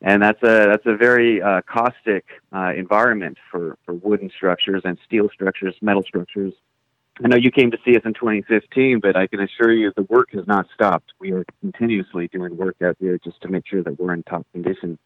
and 0.00 0.22
that's 0.22 0.42
a 0.42 0.68
that's 0.70 0.86
a 0.86 0.96
very 0.96 1.42
uh, 1.42 1.60
caustic 1.66 2.24
uh, 2.50 2.72
environment 2.74 3.36
for 3.50 3.76
for 3.84 3.92
wooden 3.92 4.30
structures 4.30 4.80
and 4.86 4.96
steel 5.04 5.28
structures, 5.28 5.74
metal 5.82 6.02
structures. 6.02 6.54
I 7.24 7.28
know 7.28 7.36
you 7.36 7.50
came 7.50 7.70
to 7.70 7.78
see 7.84 7.96
us 7.96 8.02
in 8.04 8.12
2015, 8.12 9.00
but 9.00 9.16
I 9.16 9.26
can 9.26 9.40
assure 9.40 9.72
you 9.72 9.90
the 9.96 10.02
work 10.02 10.32
has 10.32 10.46
not 10.46 10.66
stopped. 10.74 11.12
We 11.18 11.32
are 11.32 11.44
continuously 11.60 12.28
doing 12.28 12.56
work 12.56 12.76
out 12.84 12.96
here 13.00 13.18
just 13.24 13.40
to 13.40 13.48
make 13.48 13.66
sure 13.66 13.82
that 13.82 13.98
we're 13.98 14.12
in 14.12 14.22
top 14.24 14.46
condition. 14.52 14.98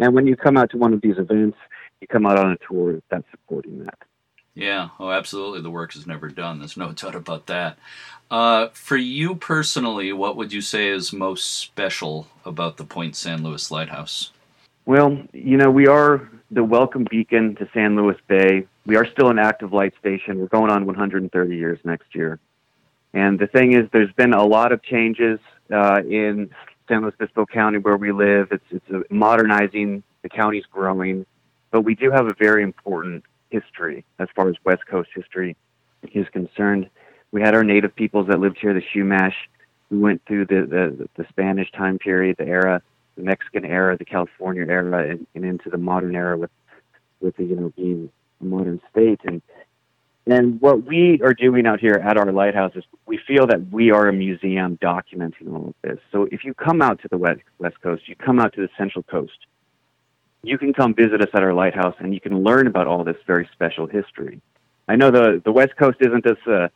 And 0.00 0.14
when 0.14 0.26
you 0.26 0.34
come 0.34 0.56
out 0.56 0.70
to 0.70 0.78
one 0.78 0.94
of 0.94 1.02
these 1.02 1.18
events, 1.18 1.58
you 2.00 2.06
come 2.06 2.24
out 2.24 2.38
on 2.38 2.52
a 2.52 2.56
tour 2.66 3.00
that's 3.10 3.30
supporting 3.30 3.84
that. 3.84 3.98
Yeah, 4.54 4.88
oh, 4.98 5.10
absolutely. 5.10 5.60
The 5.60 5.70
work 5.70 5.94
is 5.94 6.06
never 6.06 6.28
done. 6.28 6.58
There's 6.58 6.76
no 6.76 6.92
doubt 6.92 7.14
about 7.14 7.46
that. 7.46 7.78
Uh, 8.30 8.68
for 8.72 8.96
you 8.96 9.34
personally, 9.34 10.12
what 10.12 10.36
would 10.36 10.52
you 10.52 10.62
say 10.62 10.88
is 10.88 11.12
most 11.12 11.44
special 11.44 12.28
about 12.46 12.78
the 12.78 12.84
Point 12.84 13.14
San 13.14 13.42
Luis 13.42 13.70
Lighthouse? 13.70 14.32
Well, 14.88 15.18
you 15.34 15.58
know, 15.58 15.70
we 15.70 15.86
are 15.86 16.30
the 16.50 16.64
welcome 16.64 17.06
beacon 17.10 17.56
to 17.56 17.68
San 17.74 17.94
Luis 17.94 18.16
Bay. 18.26 18.66
We 18.86 18.96
are 18.96 19.04
still 19.04 19.28
an 19.28 19.38
active 19.38 19.74
light 19.74 19.92
station. 20.00 20.38
We're 20.38 20.46
going 20.46 20.70
on 20.70 20.86
130 20.86 21.54
years 21.54 21.78
next 21.84 22.14
year. 22.14 22.40
And 23.12 23.38
the 23.38 23.48
thing 23.48 23.74
is, 23.74 23.86
there's 23.92 24.10
been 24.12 24.32
a 24.32 24.42
lot 24.42 24.72
of 24.72 24.82
changes 24.82 25.40
uh, 25.70 26.00
in 26.08 26.48
San 26.88 27.02
Luis 27.02 27.12
Obispo 27.20 27.44
County 27.44 27.76
where 27.76 27.98
we 27.98 28.12
live. 28.12 28.48
It's, 28.50 28.64
it's 28.70 29.10
modernizing, 29.10 30.04
the 30.22 30.30
county's 30.30 30.64
growing, 30.72 31.26
but 31.70 31.82
we 31.82 31.94
do 31.94 32.10
have 32.10 32.26
a 32.26 32.34
very 32.38 32.62
important 32.62 33.24
history 33.50 34.06
as 34.18 34.28
far 34.34 34.48
as 34.48 34.54
West 34.64 34.86
Coast 34.86 35.10
history 35.14 35.54
is 36.14 36.26
concerned. 36.32 36.88
We 37.30 37.42
had 37.42 37.54
our 37.54 37.62
native 37.62 37.94
peoples 37.94 38.28
that 38.28 38.40
lived 38.40 38.56
here, 38.58 38.72
the 38.72 38.80
Chumash. 38.80 39.34
We 39.90 39.98
went 39.98 40.22
through 40.26 40.46
the, 40.46 40.66
the, 40.66 41.08
the 41.14 41.28
Spanish 41.28 41.70
time 41.72 41.98
period, 41.98 42.36
the 42.38 42.46
era, 42.46 42.80
the 43.18 43.24
Mexican 43.24 43.64
era, 43.64 43.98
the 43.98 44.04
California 44.04 44.64
era, 44.68 45.10
and, 45.10 45.26
and 45.34 45.44
into 45.44 45.68
the 45.68 45.76
modern 45.76 46.14
era 46.14 46.38
with, 46.38 46.50
with 47.20 47.36
the, 47.36 47.44
you 47.44 47.56
know, 47.56 47.72
being 47.76 48.10
a 48.40 48.44
modern 48.44 48.80
state. 48.90 49.20
And, 49.24 49.42
and 50.26 50.60
what 50.60 50.84
we 50.86 51.20
are 51.22 51.34
doing 51.34 51.66
out 51.66 51.80
here 51.80 51.94
at 51.94 52.16
our 52.16 52.30
lighthouse 52.30 52.72
is 52.76 52.84
we 53.06 53.18
feel 53.26 53.46
that 53.48 53.70
we 53.70 53.90
are 53.90 54.08
a 54.08 54.12
museum 54.12 54.78
documenting 54.78 55.52
all 55.52 55.68
of 55.68 55.74
this. 55.82 55.98
So 56.12 56.28
if 56.30 56.44
you 56.44 56.54
come 56.54 56.80
out 56.80 57.02
to 57.02 57.08
the 57.08 57.18
West, 57.18 57.40
West 57.58 57.80
Coast, 57.82 58.08
you 58.08 58.14
come 58.14 58.38
out 58.38 58.54
to 58.54 58.60
the 58.60 58.68
Central 58.78 59.02
Coast, 59.02 59.46
you 60.42 60.56
can 60.56 60.72
come 60.72 60.94
visit 60.94 61.20
us 61.20 61.28
at 61.34 61.42
our 61.42 61.52
lighthouse 61.52 61.96
and 61.98 62.14
you 62.14 62.20
can 62.20 62.44
learn 62.44 62.68
about 62.68 62.86
all 62.86 63.02
this 63.02 63.16
very 63.26 63.48
special 63.52 63.88
history. 63.88 64.40
I 64.86 64.94
know 64.96 65.10
the 65.10 65.42
the 65.44 65.52
West 65.52 65.76
Coast 65.76 65.98
isn't 66.00 66.24
as 66.24 66.36
uh, 66.46 66.68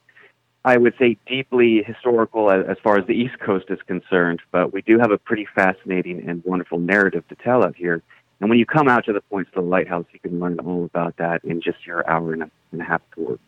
I 0.64 0.76
would 0.76 0.94
say 0.98 1.16
deeply 1.26 1.82
historical 1.82 2.50
as, 2.50 2.64
as 2.68 2.76
far 2.82 2.98
as 2.98 3.06
the 3.06 3.14
East 3.14 3.38
Coast 3.40 3.66
is 3.68 3.80
concerned, 3.86 4.40
but 4.52 4.72
we 4.72 4.82
do 4.82 4.98
have 4.98 5.10
a 5.10 5.18
pretty 5.18 5.46
fascinating 5.54 6.28
and 6.28 6.42
wonderful 6.44 6.78
narrative 6.78 7.26
to 7.28 7.34
tell 7.34 7.64
out 7.64 7.74
here. 7.74 8.02
And 8.40 8.48
when 8.48 8.58
you 8.58 8.66
come 8.66 8.88
out 8.88 9.04
to 9.06 9.12
the 9.12 9.20
points 9.20 9.50
of 9.54 9.62
the 9.64 9.68
lighthouse, 9.68 10.06
you 10.12 10.20
can 10.20 10.38
learn 10.40 10.58
all 10.60 10.84
about 10.84 11.16
that 11.16 11.44
in 11.44 11.60
just 11.60 11.86
your 11.86 12.08
hour 12.08 12.32
and 12.32 12.44
a, 12.44 12.50
and 12.70 12.80
a 12.80 12.84
half 12.84 13.00
tour. 13.14 13.38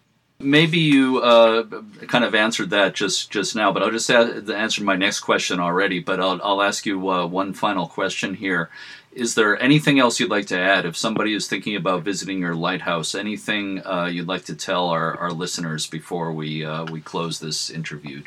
Maybe 0.40 0.78
you 0.78 1.18
uh, 1.18 1.64
kind 2.08 2.24
of 2.24 2.34
answered 2.34 2.70
that 2.70 2.94
just, 2.94 3.30
just 3.30 3.54
now, 3.54 3.72
but 3.72 3.82
I'll 3.82 3.90
just 3.90 4.10
answer 4.10 4.82
my 4.82 4.96
next 4.96 5.20
question 5.20 5.60
already. 5.60 6.00
But 6.00 6.20
I'll, 6.20 6.40
I'll 6.42 6.62
ask 6.62 6.84
you 6.84 7.08
uh, 7.08 7.26
one 7.26 7.54
final 7.54 7.86
question 7.86 8.34
here. 8.34 8.70
Is 9.14 9.36
there 9.36 9.60
anything 9.62 10.00
else 10.00 10.18
you'd 10.18 10.30
like 10.30 10.46
to 10.46 10.58
add? 10.58 10.84
If 10.84 10.96
somebody 10.96 11.34
is 11.34 11.46
thinking 11.46 11.76
about 11.76 12.02
visiting 12.02 12.40
your 12.40 12.56
lighthouse, 12.56 13.14
anything 13.14 13.84
uh, 13.86 14.06
you'd 14.06 14.26
like 14.26 14.44
to 14.46 14.56
tell 14.56 14.88
our, 14.88 15.16
our 15.18 15.30
listeners 15.30 15.86
before 15.86 16.32
we 16.32 16.64
uh, 16.64 16.84
we 16.84 17.00
close 17.00 17.38
this 17.38 17.70
interview? 17.70 18.22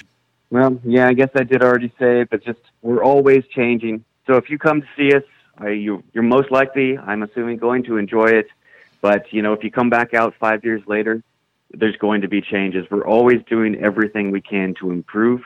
Well, 0.49 0.79
yeah, 0.85 1.07
I 1.07 1.13
guess 1.13 1.29
I 1.35 1.43
did 1.43 1.61
already 1.61 1.91
say 1.99 2.21
it, 2.21 2.29
but 2.29 2.41
just 2.43 2.59
we're 2.81 3.03
always 3.03 3.45
changing. 3.47 4.05
So 4.27 4.35
if 4.35 4.49
you 4.49 4.57
come 4.57 4.81
to 4.81 4.87
see 4.95 5.13
us, 5.13 5.23
you, 5.61 6.03
you're 6.13 6.23
most 6.23 6.51
likely, 6.51 6.97
I'm 6.97 7.21
assuming, 7.23 7.57
going 7.57 7.83
to 7.83 7.97
enjoy 7.97 8.27
it. 8.27 8.47
But 9.01 9.33
you 9.33 9.41
know, 9.41 9.51
if 9.51 9.63
you 9.65 9.71
come 9.71 9.89
back 9.89 10.13
out 10.13 10.35
five 10.39 10.63
years 10.63 10.81
later, 10.87 11.21
there's 11.71 11.97
going 11.97 12.21
to 12.21 12.29
be 12.29 12.41
changes. 12.41 12.89
We're 12.89 13.05
always 13.05 13.43
doing 13.43 13.75
everything 13.75 14.31
we 14.31 14.39
can 14.41 14.73
to 14.75 14.91
improve, 14.91 15.43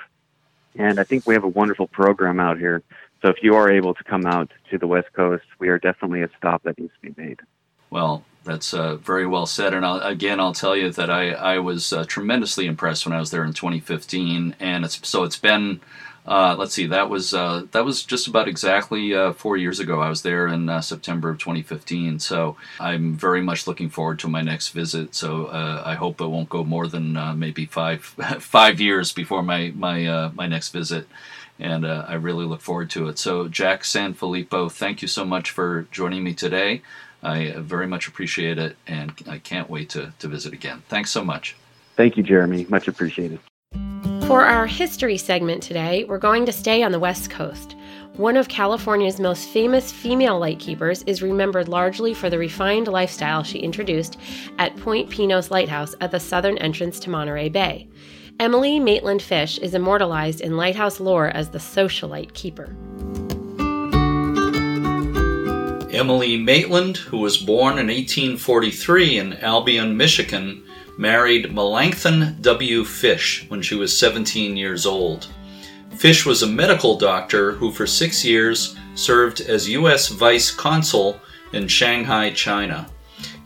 and 0.75 0.99
I 0.99 1.03
think 1.03 1.25
we 1.25 1.33
have 1.33 1.43
a 1.43 1.47
wonderful 1.49 1.87
program 1.87 2.39
out 2.39 2.59
here. 2.59 2.83
So 3.21 3.29
if 3.29 3.43
you 3.43 3.55
are 3.55 3.71
able 3.71 3.93
to 3.93 4.03
come 4.03 4.25
out 4.25 4.49
to 4.71 4.77
the 4.77 4.87
West 4.87 5.13
Coast, 5.13 5.45
we 5.59 5.69
are 5.69 5.77
definitely 5.77 6.23
a 6.23 6.29
stop 6.37 6.63
that 6.63 6.79
needs 6.79 6.93
to 7.01 7.11
be 7.11 7.21
made. 7.21 7.39
Well, 7.91 8.23
that's 8.43 8.73
uh, 8.73 8.95
very 8.95 9.27
well 9.27 9.45
said. 9.45 9.73
And 9.73 9.85
I'll, 9.85 9.99
again, 10.01 10.39
I'll 10.39 10.53
tell 10.53 10.75
you 10.75 10.89
that 10.91 11.11
I, 11.11 11.31
I 11.31 11.59
was 11.59 11.93
uh, 11.93 12.05
tremendously 12.05 12.65
impressed 12.65 13.05
when 13.05 13.13
I 13.13 13.19
was 13.19 13.29
there 13.29 13.43
in 13.43 13.53
2015. 13.53 14.55
And 14.59 14.85
it's, 14.85 15.07
so 15.07 15.23
it's 15.23 15.37
been, 15.37 15.81
uh, 16.25 16.55
let's 16.57 16.73
see, 16.73 16.87
that 16.87 17.09
was 17.09 17.33
uh, 17.33 17.65
that 17.71 17.83
was 17.83 18.03
just 18.03 18.27
about 18.27 18.47
exactly 18.47 19.13
uh, 19.13 19.33
four 19.33 19.57
years 19.57 19.79
ago. 19.79 19.99
I 20.01 20.09
was 20.09 20.21
there 20.21 20.47
in 20.47 20.69
uh, 20.69 20.81
September 20.81 21.29
of 21.29 21.39
2015. 21.39 22.19
So 22.19 22.57
I'm 22.79 23.15
very 23.15 23.41
much 23.41 23.67
looking 23.67 23.89
forward 23.89 24.19
to 24.19 24.27
my 24.27 24.41
next 24.41 24.69
visit. 24.69 25.13
So 25.13 25.49
I 25.49 25.95
hope 25.95 26.21
it 26.21 26.27
won't 26.27 26.49
go 26.49 26.63
more 26.63 26.87
than 26.87 27.39
maybe 27.39 27.65
five 27.65 28.01
five 28.39 28.79
years 28.79 29.11
before 29.11 29.41
my 29.41 29.73
my 29.75 30.29
my 30.35 30.45
next 30.45 30.69
visit 30.69 31.07
and 31.61 31.85
uh, 31.85 32.05
I 32.07 32.15
really 32.15 32.45
look 32.45 32.61
forward 32.61 32.89
to 32.91 33.07
it. 33.07 33.19
So, 33.19 33.47
Jack 33.47 33.83
Sanfilippo, 33.83 34.71
thank 34.71 35.01
you 35.01 35.07
so 35.07 35.23
much 35.23 35.51
for 35.51 35.87
joining 35.91 36.23
me 36.23 36.33
today. 36.33 36.81
I 37.23 37.53
very 37.57 37.87
much 37.87 38.07
appreciate 38.07 38.57
it, 38.57 38.75
and 38.87 39.13
I 39.27 39.37
can't 39.37 39.69
wait 39.69 39.89
to, 39.91 40.11
to 40.19 40.27
visit 40.27 40.53
again. 40.53 40.81
Thanks 40.89 41.11
so 41.11 41.23
much. 41.23 41.55
Thank 41.95 42.17
you, 42.17 42.23
Jeremy. 42.23 42.65
Much 42.67 42.87
appreciated. 42.87 43.39
For 44.25 44.43
our 44.43 44.65
history 44.65 45.17
segment 45.17 45.61
today, 45.61 46.03
we're 46.05 46.17
going 46.17 46.45
to 46.45 46.51
stay 46.51 46.81
on 46.83 46.91
the 46.91 46.99
West 46.99 47.29
Coast. 47.29 47.75
One 48.17 48.37
of 48.37 48.49
California's 48.49 49.19
most 49.19 49.49
famous 49.49 49.91
female 49.91 50.39
lightkeepers 50.39 51.03
is 51.03 51.21
remembered 51.21 51.67
largely 51.67 52.13
for 52.13 52.29
the 52.29 52.37
refined 52.37 52.87
lifestyle 52.87 53.43
she 53.43 53.59
introduced 53.59 54.17
at 54.57 54.75
Point 54.77 55.09
Pinos 55.09 55.51
Lighthouse 55.51 55.95
at 56.01 56.11
the 56.11 56.19
southern 56.19 56.57
entrance 56.57 56.99
to 57.01 57.09
Monterey 57.09 57.49
Bay. 57.49 57.87
Emily 58.41 58.79
Maitland 58.79 59.21
Fish 59.21 59.59
is 59.59 59.75
immortalized 59.75 60.41
in 60.41 60.57
lighthouse 60.57 60.99
lore 60.99 61.27
as 61.27 61.51
the 61.51 61.59
socialite 61.59 62.33
keeper. 62.33 62.75
Emily 65.93 66.37
Maitland, 66.37 66.97
who 66.97 67.19
was 67.19 67.37
born 67.37 67.73
in 67.73 67.85
1843 67.85 69.19
in 69.19 69.33
Albion, 69.33 69.95
Michigan, 69.95 70.63
married 70.97 71.53
Melanchthon 71.53 72.37
W. 72.41 72.83
Fish 72.83 73.45
when 73.47 73.61
she 73.61 73.75
was 73.75 73.95
17 73.95 74.57
years 74.57 74.87
old. 74.87 75.27
Fish 75.97 76.25
was 76.25 76.41
a 76.41 76.47
medical 76.47 76.97
doctor 76.97 77.51
who, 77.51 77.71
for 77.71 77.85
six 77.85 78.25
years, 78.25 78.75
served 78.95 79.41
as 79.41 79.69
U.S. 79.69 80.07
Vice 80.07 80.49
Consul 80.49 81.15
in 81.53 81.67
Shanghai, 81.67 82.31
China. 82.31 82.87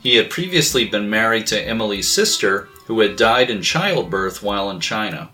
He 0.00 0.16
had 0.16 0.30
previously 0.30 0.86
been 0.86 1.10
married 1.10 1.46
to 1.48 1.60
Emily's 1.60 2.10
sister, 2.10 2.70
who 2.86 3.00
had 3.00 3.16
died 3.16 3.50
in 3.50 3.62
childbirth 3.62 4.42
while 4.42 4.70
in 4.70 4.80
China. 4.80 5.30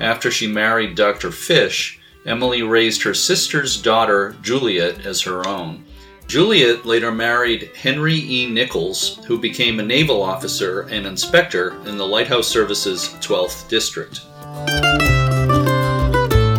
After 0.00 0.30
she 0.30 0.46
married 0.46 0.94
Dr. 0.94 1.30
Fish, 1.30 2.00
Emily 2.24 2.62
raised 2.62 3.02
her 3.02 3.14
sister's 3.14 3.80
daughter, 3.80 4.36
Juliet, 4.42 5.04
as 5.04 5.22
her 5.22 5.46
own. 5.46 5.84
Juliet 6.28 6.86
later 6.86 7.12
married 7.12 7.70
Henry 7.76 8.14
E. 8.14 8.46
Nichols, 8.46 9.18
who 9.26 9.38
became 9.38 9.80
a 9.80 9.82
naval 9.82 10.22
officer 10.22 10.82
and 10.82 11.06
inspector 11.06 11.76
in 11.86 11.98
the 11.98 12.06
Lighthouse 12.06 12.48
Service's 12.48 13.08
12th 13.20 13.68
District. 13.68 14.20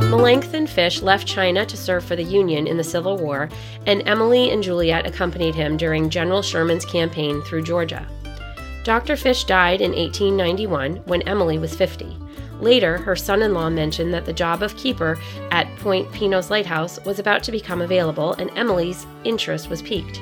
Melanchthon 0.09 0.67
Fish 0.67 1.01
left 1.01 1.27
China 1.27 1.65
to 1.65 1.75
serve 1.75 2.03
for 2.03 2.15
the 2.15 2.23
Union 2.23 2.67
in 2.67 2.77
the 2.77 2.83
Civil 2.83 3.17
War, 3.17 3.49
and 3.87 4.07
Emily 4.07 4.51
and 4.51 4.61
Juliet 4.61 5.05
accompanied 5.07 5.55
him 5.55 5.75
during 5.75 6.09
General 6.09 6.41
Sherman's 6.41 6.85
campaign 6.85 7.41
through 7.41 7.63
Georgia. 7.63 8.07
Dr. 8.83 9.15
Fish 9.15 9.45
died 9.45 9.79
in 9.79 9.91
1891 9.91 10.97
when 11.05 11.21
Emily 11.21 11.57
was 11.57 11.75
50. 11.75 12.17
Later, 12.59 12.97
her 12.97 13.15
son 13.15 13.41
in 13.41 13.53
law 13.53 13.69
mentioned 13.69 14.13
that 14.13 14.25
the 14.25 14.33
job 14.33 14.61
of 14.61 14.75
keeper 14.75 15.17
at 15.51 15.73
Point 15.77 16.11
Pinos 16.11 16.49
Lighthouse 16.49 16.99
was 17.05 17.19
about 17.19 17.43
to 17.43 17.51
become 17.51 17.81
available, 17.81 18.33
and 18.33 18.51
Emily's 18.57 19.05
interest 19.23 19.69
was 19.69 19.81
piqued. 19.81 20.21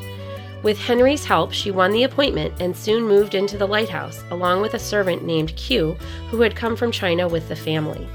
With 0.63 0.77
Henry's 0.77 1.25
help, 1.25 1.51
she 1.51 1.72
won 1.72 1.91
the 1.91 2.03
appointment 2.03 2.53
and 2.62 2.77
soon 2.77 3.03
moved 3.03 3.34
into 3.34 3.58
the 3.58 3.68
lighthouse, 3.68 4.24
along 4.30 4.62
with 4.62 4.75
a 4.75 4.80
servant 4.80 5.24
named 5.24 5.56
Q, 5.56 5.98
who 6.30 6.41
had 6.41 6.56
come 6.56 6.75
from 6.75 6.91
China 6.91 7.27
with 7.27 7.48
the 7.50 7.56
family. 7.56 8.08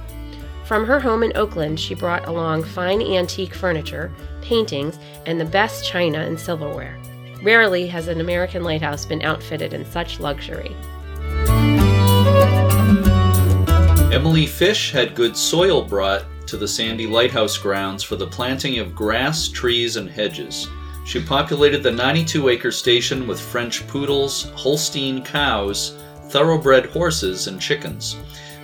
From 0.65 0.87
her 0.87 1.01
home 1.01 1.25
in 1.25 1.37
Oakland, 1.37 1.79
she 1.81 1.95
brought 1.95 2.29
along 2.29 2.63
fine 2.65 3.03
antique 3.03 3.55
furniture, 3.55 4.13
paintings, 4.43 4.99
and 5.27 5.41
the 5.41 5.45
best 5.45 5.85
china 5.85 6.19
and 6.19 6.39
silverware. 6.39 6.97
Rarely 7.43 7.87
has 7.87 8.09
an 8.09 8.21
American 8.21 8.65
lighthouse 8.65 9.05
been 9.05 9.23
outfitted 9.23 9.73
in 9.73 9.85
such 9.85 10.21
luxury. 10.21 10.75
Emily 14.13 14.47
Fish 14.47 14.93
had 14.93 15.15
good 15.15 15.37
soil 15.37 15.85
brought 15.85 16.25
to 16.47 16.57
the 16.57 16.67
Sandy 16.67 17.07
Lighthouse 17.07 17.59
grounds 17.59 18.03
for 18.03 18.17
the 18.17 18.27
planting 18.27 18.79
of 18.79 18.95
grass, 18.95 19.49
trees, 19.49 19.97
and 19.97 20.09
hedges. 20.09 20.69
She 21.05 21.23
populated 21.23 21.83
the 21.83 21.93
92 21.93 22.49
acre 22.49 22.73
station 22.73 23.27
with 23.27 23.39
French 23.39 23.87
poodles, 23.87 24.51
Holstein 24.55 25.23
cows, 25.23 25.97
thoroughbred 26.31 26.87
horses, 26.87 27.47
and 27.47 27.61
chickens. 27.61 28.17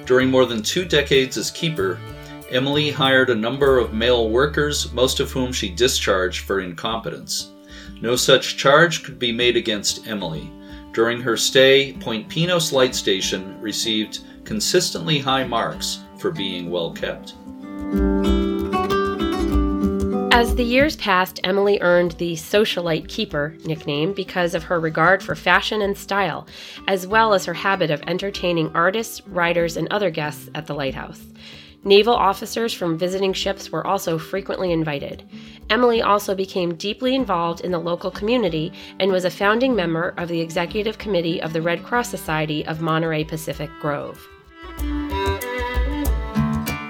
During 0.07 0.31
more 0.31 0.47
than 0.47 0.63
two 0.63 0.85
decades 0.85 1.37
as 1.37 1.51
keeper, 1.51 2.01
Emily 2.51 2.91
hired 2.91 3.31
a 3.31 3.35
number 3.35 3.79
of 3.79 3.95
male 3.95 4.29
workers, 4.29 4.93
most 4.93 5.21
of 5.21 5.31
whom 5.31 5.53
she 5.53 5.69
discharged 5.69 6.41
for 6.41 6.61
incompetence. 6.61 7.52
No 8.03 8.17
such 8.17 8.57
charge 8.57 9.05
could 9.05 9.21
be 9.21 9.31
made 9.31 9.57
against 9.57 10.09
Emily. 10.09 10.51
During 10.93 11.21
her 11.21 11.37
stay, 11.37 11.93
Point 11.93 12.29
Pinos 12.29 12.73
Light 12.73 12.97
Station 12.97 13.61
received 13.61 14.19
consistently 14.45 15.21
high 15.21 15.45
marks 15.45 16.01
for 16.19 16.33
being 16.33 16.69
well 16.69 16.91
kept. 16.91 17.35
As 20.35 20.57
the 20.57 20.65
years 20.65 20.97
passed, 20.97 21.39
Emily 21.45 21.79
earned 21.81 22.13
the 22.13 22.33
Socialite 22.33 23.07
Keeper 23.07 23.57
nickname 23.65 24.13
because 24.13 24.57
of 24.57 24.65
her 24.65 24.81
regard 24.81 25.23
for 25.23 25.37
fashion 25.37 25.81
and 25.81 25.97
style, 25.97 26.49
as 26.89 27.07
well 27.07 27.33
as 27.33 27.45
her 27.45 27.55
habit 27.55 27.93
of 27.93 28.03
entertaining 28.09 28.73
artists, 28.75 29.25
writers, 29.29 29.77
and 29.77 29.87
other 29.93 30.11
guests 30.11 30.51
at 30.57 30.67
the 30.67 30.75
lighthouse. 30.75 31.23
Naval 31.85 32.15
officers 32.15 32.73
from 32.73 32.97
visiting 32.97 33.33
ships 33.33 33.73
were 33.73 33.85
also 33.85 34.17
frequently 34.17 34.71
invited. 34.71 35.25
Emily 35.69 36.01
also 36.01 36.33
became 36.33 36.77
deeply 36.77 37.17
involved 37.17 37.63
in 37.63 37.73
the 37.73 37.79
local 37.79 38.11
community 38.11 38.73
and 39.01 39.11
was 39.11 39.25
a 39.25 39.31
founding 39.31 39.75
member 39.75 40.15
of 40.17 40.29
the 40.29 40.41
executive 40.41 40.99
committee 40.99 41.43
of 41.43 41.53
the 41.53 41.61
Red 41.61 41.83
Cross 41.83 42.09
Society 42.09 42.65
of 42.67 42.81
Monterey 42.81 43.25
Pacific 43.25 43.69
Grove. 43.81 44.25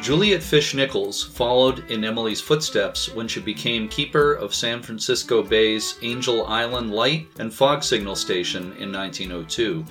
Juliet 0.02 0.42
Fish 0.42 0.74
Nichols 0.74 1.22
followed 1.22 1.90
in 1.90 2.04
Emily's 2.04 2.40
footsteps 2.40 3.14
when 3.14 3.28
she 3.28 3.40
became 3.40 3.88
keeper 3.88 4.34
of 4.34 4.54
San 4.54 4.82
Francisco 4.82 5.42
Bay's 5.42 5.96
Angel 6.02 6.44
Island 6.44 6.90
Light 6.92 7.28
and 7.38 7.54
Fog 7.54 7.82
Signal 7.82 8.16
Station 8.16 8.74
in 8.78 8.92
1902. 8.92 9.86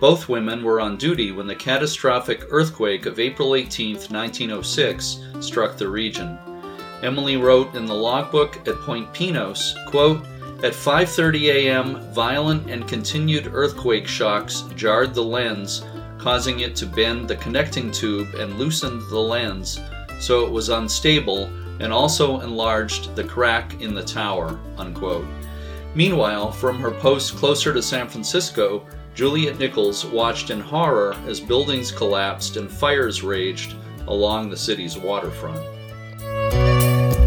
Both 0.00 0.28
women 0.28 0.62
were 0.62 0.80
on 0.80 0.96
duty 0.96 1.32
when 1.32 1.46
the 1.46 1.54
catastrophic 1.54 2.46
earthquake 2.50 3.06
of 3.06 3.18
April 3.18 3.54
18, 3.54 3.96
1906, 3.96 5.20
struck 5.40 5.76
the 5.76 5.88
region. 5.88 6.38
Emily 7.02 7.36
wrote 7.36 7.74
in 7.74 7.86
the 7.86 7.94
logbook 7.94 8.66
at 8.68 8.80
Point 8.80 9.12
Pinos, 9.12 9.76
quote, 9.86 10.24
at 10.64 10.72
5:30 10.72 11.50
a.m., 11.54 12.12
violent 12.12 12.68
and 12.68 12.88
continued 12.88 13.50
earthquake 13.52 14.08
shocks 14.08 14.64
jarred 14.74 15.14
the 15.14 15.22
lens 15.22 15.84
causing 16.18 16.60
it 16.60 16.74
to 16.74 16.84
bend 16.84 17.28
the 17.28 17.36
connecting 17.36 17.92
tube 17.92 18.34
and 18.34 18.58
loosened 18.58 19.00
the 19.08 19.18
lens 19.18 19.78
so 20.18 20.44
it 20.44 20.50
was 20.50 20.68
unstable 20.68 21.48
and 21.80 21.92
also 21.92 22.40
enlarged 22.40 23.14
the 23.14 23.24
crack 23.24 23.80
in 23.80 23.94
the 23.94 24.02
tower. 24.02 24.58
Unquote. 24.76 25.26
Meanwhile, 25.94 26.52
from 26.52 26.78
her 26.80 26.90
post 26.90 27.36
closer 27.36 27.72
to 27.72 27.82
San 27.82 28.08
Francisco, 28.08 28.84
Juliet 29.18 29.58
Nichols 29.58 30.06
watched 30.06 30.50
in 30.50 30.60
horror 30.60 31.16
as 31.26 31.40
buildings 31.40 31.90
collapsed 31.90 32.56
and 32.56 32.70
fires 32.70 33.20
raged 33.20 33.74
along 34.06 34.48
the 34.48 34.56
city's 34.56 34.96
waterfront. 34.96 35.60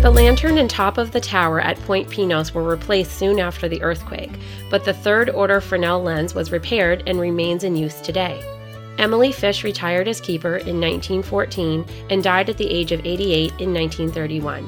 The 0.02 0.10
lantern 0.10 0.58
and 0.58 0.70
top 0.70 0.98
of 0.98 1.12
the 1.12 1.20
tower 1.20 1.60
at 1.60 1.78
Point 1.82 2.10
Pinos 2.10 2.54
were 2.54 2.64
replaced 2.64 3.12
soon 3.12 3.42
after 3.42 3.68
the 3.68 3.82
earthquake, 3.82 4.32
but 4.70 4.86
the 4.86 4.94
third 4.94 5.32
order 5.32 5.60
Fresnel 5.60 6.02
lens 6.02 6.34
was 6.34 6.54
repaired 6.54 7.04
and 7.08 7.20
remains 7.20 7.66
in 7.66 7.76
use 7.76 8.00
today. 8.00 8.42
Emily 8.98 9.34
Fish 9.34 9.66
retired 9.66 10.08
as 10.08 10.22
keeper 10.22 10.56
in 10.56 10.80
1914 10.80 11.86
and 12.10 12.24
died 12.24 12.50
at 12.50 12.58
the 12.58 12.70
age 12.70 12.94
of 12.94 13.06
88 13.06 13.52
in 13.60 13.74
1931. 13.74 14.66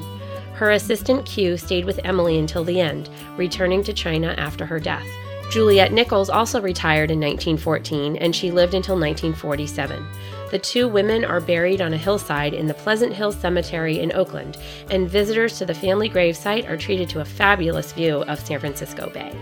Her 0.52 0.72
assistant 0.72 1.24
Q 1.24 1.56
stayed 1.56 1.86
with 1.86 2.00
Emily 2.04 2.38
until 2.38 2.64
the 2.64 2.82
end, 2.82 3.08
returning 3.38 3.82
to 3.84 3.94
China 3.94 4.34
after 4.36 4.66
her 4.66 4.78
death. 4.78 5.06
Juliet 5.54 5.92
Nichols 5.92 6.30
also 6.30 6.60
retired 6.60 7.12
in 7.12 7.20
1914 7.20 8.16
and 8.16 8.34
she 8.34 8.50
lived 8.50 8.74
until 8.74 8.96
1947. 8.96 10.04
The 10.50 10.58
two 10.58 10.88
women 10.88 11.24
are 11.24 11.40
buried 11.40 11.80
on 11.80 11.94
a 11.94 11.96
hillside 11.96 12.52
in 12.52 12.66
the 12.66 12.74
Pleasant 12.74 13.12
Hill 13.12 13.30
Cemetery 13.30 14.00
in 14.00 14.10
Oakland, 14.10 14.56
and 14.90 15.08
visitors 15.08 15.56
to 15.58 15.64
the 15.64 15.72
family 15.72 16.10
gravesite 16.10 16.68
are 16.68 16.76
treated 16.76 17.08
to 17.10 17.20
a 17.20 17.24
fabulous 17.24 17.92
view 17.92 18.22
of 18.24 18.40
San 18.40 18.58
Francisco 18.58 19.08
Bay. 19.10 19.32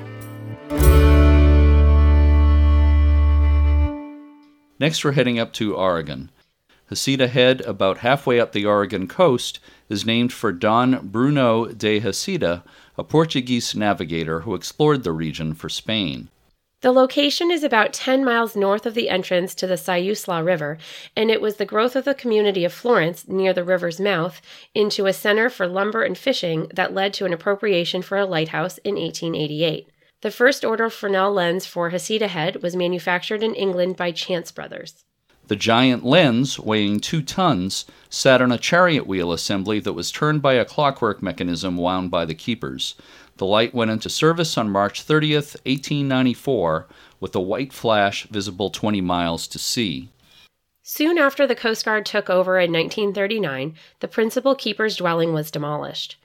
Next, 4.79 5.03
we're 5.03 5.13
heading 5.13 5.39
up 5.39 5.55
to 5.55 5.75
Oregon. 5.75 6.31
Heceta 6.91 7.31
Head, 7.31 7.63
about 7.63 7.99
halfway 7.99 8.39
up 8.39 8.53
the 8.53 8.67
Oregon 8.67 9.09
coast, 9.09 9.61
is 9.89 10.05
named 10.05 10.31
for 10.31 10.53
Don 10.53 11.09
Bruno 11.09 11.69
de 11.69 12.01
Heceta, 12.01 12.65
a 12.97 13.05
Portuguese 13.05 13.75
navigator 13.75 14.41
who 14.41 14.55
explored 14.55 15.03
the 15.03 15.13
region 15.13 15.55
for 15.55 15.69
Spain. 15.69 16.29
The 16.83 16.93
location 16.93 17.53
is 17.53 17.63
about 17.63 17.93
10 17.93 18.25
miles 18.25 18.57
north 18.57 18.87
of 18.87 18.95
the 18.95 19.09
entrance 19.09 19.55
to 19.55 19.69
the 19.69 19.77
Siuslaw 19.77 20.45
River, 20.45 20.79
and 21.15 21.31
it 21.31 21.41
was 21.41 21.57
the 21.57 21.65
growth 21.65 21.95
of 21.95 22.05
the 22.05 22.13
community 22.13 22.65
of 22.65 22.73
Florence 22.73 23.29
near 23.29 23.53
the 23.53 23.63
river's 23.63 24.01
mouth 24.01 24.43
into 24.75 25.07
a 25.07 25.13
center 25.13 25.49
for 25.49 25.69
lumber 25.69 26.03
and 26.03 26.19
fishing 26.19 26.67
that 26.75 26.93
led 26.93 27.15
to 27.15 27.25
an 27.25 27.33
appropriation 27.33 28.03
for 28.03 28.19
a 28.19 28.27
lighthouse 28.27 28.79
in 28.79 28.97
1888. 28.97 29.89
The 30.23 30.31
first 30.33 30.65
order 30.65 30.91
Fresnel 30.91 31.33
lens 31.33 31.67
for 31.67 31.91
Heceta 31.91 32.27
Head 32.27 32.63
was 32.65 32.75
manufactured 32.75 33.45
in 33.45 33.55
England 33.55 33.97
by 33.97 34.11
Chance 34.11 34.51
Brothers. 34.51 35.05
The 35.53 35.57
giant 35.57 36.03
lens, 36.03 36.59
weighing 36.59 36.99
two 36.99 37.21
tons, 37.21 37.85
sat 38.09 38.41
on 38.41 38.51
a 38.51 38.57
chariot 38.57 39.07
wheel 39.07 39.33
assembly 39.33 39.81
that 39.81 39.93
was 39.93 40.11
turned 40.11 40.41
by 40.41 40.55
a 40.55 40.65
clockwork 40.65 41.23
mechanism 41.23 41.77
wound 41.77 42.11
by 42.11 42.25
the 42.25 42.35
keepers. 42.35 42.95
The 43.37 43.45
light 43.45 43.75
went 43.75 43.91
into 43.91 44.09
service 44.09 44.57
on 44.57 44.71
March 44.71 45.07
30th, 45.07 45.57
1894, 45.67 46.87
with 47.21 47.35
a 47.35 47.41
white 47.41 47.71
flash 47.75 48.27
visible 48.29 48.71
20 48.71 49.03
miles 49.03 49.47
to 49.49 49.59
sea. 49.59 50.09
Soon 50.83 51.19
after 51.19 51.47
the 51.47 51.55
Coast 51.55 51.85
Guard 51.85 52.07
took 52.07 52.31
over 52.31 52.59
in 52.59 52.73
1939, 52.73 53.75
the 54.01 54.09
principal 54.09 54.55
keeper's 54.55 54.97
dwelling 54.97 55.35
was 55.35 55.51
demolished. 55.51 56.17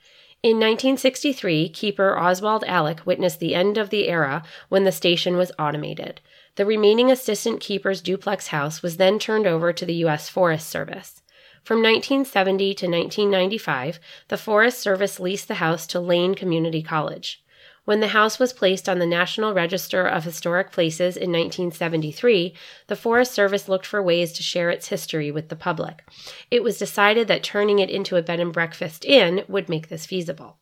In 0.42 0.56
1963, 0.56 1.68
keeper 1.68 2.18
Oswald 2.18 2.64
Allik 2.66 3.04
witnessed 3.04 3.40
the 3.40 3.54
end 3.54 3.76
of 3.76 3.90
the 3.90 4.08
era 4.08 4.42
when 4.70 4.84
the 4.84 4.90
station 4.90 5.36
was 5.36 5.52
automated. 5.58 6.22
The 6.58 6.66
remaining 6.66 7.08
assistant 7.08 7.60
keeper's 7.60 8.00
duplex 8.00 8.48
house 8.48 8.82
was 8.82 8.96
then 8.96 9.20
turned 9.20 9.46
over 9.46 9.72
to 9.72 9.86
the 9.86 9.94
U.S. 10.02 10.28
Forest 10.28 10.68
Service. 10.68 11.22
From 11.62 11.76
1970 11.78 12.74
to 12.74 12.86
1995, 12.86 14.00
the 14.26 14.36
Forest 14.36 14.80
Service 14.80 15.20
leased 15.20 15.46
the 15.46 15.62
house 15.62 15.86
to 15.86 16.00
Lane 16.00 16.34
Community 16.34 16.82
College. 16.82 17.44
When 17.84 18.00
the 18.00 18.08
house 18.08 18.40
was 18.40 18.52
placed 18.52 18.88
on 18.88 18.98
the 18.98 19.06
National 19.06 19.54
Register 19.54 20.04
of 20.04 20.24
Historic 20.24 20.72
Places 20.72 21.16
in 21.16 21.30
1973, 21.30 22.54
the 22.88 22.96
Forest 22.96 23.34
Service 23.34 23.68
looked 23.68 23.86
for 23.86 24.02
ways 24.02 24.32
to 24.32 24.42
share 24.42 24.68
its 24.68 24.88
history 24.88 25.30
with 25.30 25.50
the 25.50 25.54
public. 25.54 26.02
It 26.50 26.64
was 26.64 26.76
decided 26.76 27.28
that 27.28 27.44
turning 27.44 27.78
it 27.78 27.88
into 27.88 28.16
a 28.16 28.22
bed 28.22 28.40
and 28.40 28.52
breakfast 28.52 29.04
inn 29.04 29.44
would 29.46 29.68
make 29.68 29.90
this 29.90 30.06
feasible. 30.06 30.56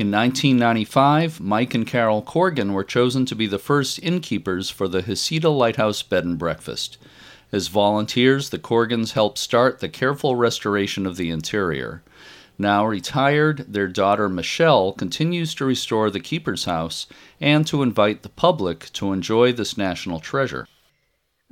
In 0.00 0.10
1995, 0.10 1.40
Mike 1.40 1.74
and 1.74 1.86
Carol 1.86 2.22
Korgan 2.22 2.72
were 2.72 2.82
chosen 2.82 3.26
to 3.26 3.34
be 3.34 3.46
the 3.46 3.58
first 3.58 3.98
innkeepers 4.02 4.70
for 4.70 4.88
the 4.88 5.02
Heceta 5.02 5.54
Lighthouse 5.54 6.02
Bed 6.02 6.24
and 6.24 6.38
Breakfast. 6.38 6.96
As 7.52 7.68
volunteers, 7.68 8.48
the 8.48 8.58
Korgans 8.58 9.12
helped 9.12 9.36
start 9.36 9.80
the 9.80 9.90
careful 9.90 10.36
restoration 10.36 11.04
of 11.04 11.18
the 11.18 11.28
interior. 11.28 12.02
Now 12.56 12.86
retired, 12.86 13.66
their 13.68 13.88
daughter 13.88 14.30
Michelle 14.30 14.92
continues 14.94 15.54
to 15.56 15.66
restore 15.66 16.08
the 16.08 16.18
keeper's 16.18 16.64
house 16.64 17.06
and 17.38 17.66
to 17.66 17.82
invite 17.82 18.22
the 18.22 18.30
public 18.30 18.90
to 18.94 19.12
enjoy 19.12 19.52
this 19.52 19.76
national 19.76 20.18
treasure. 20.18 20.66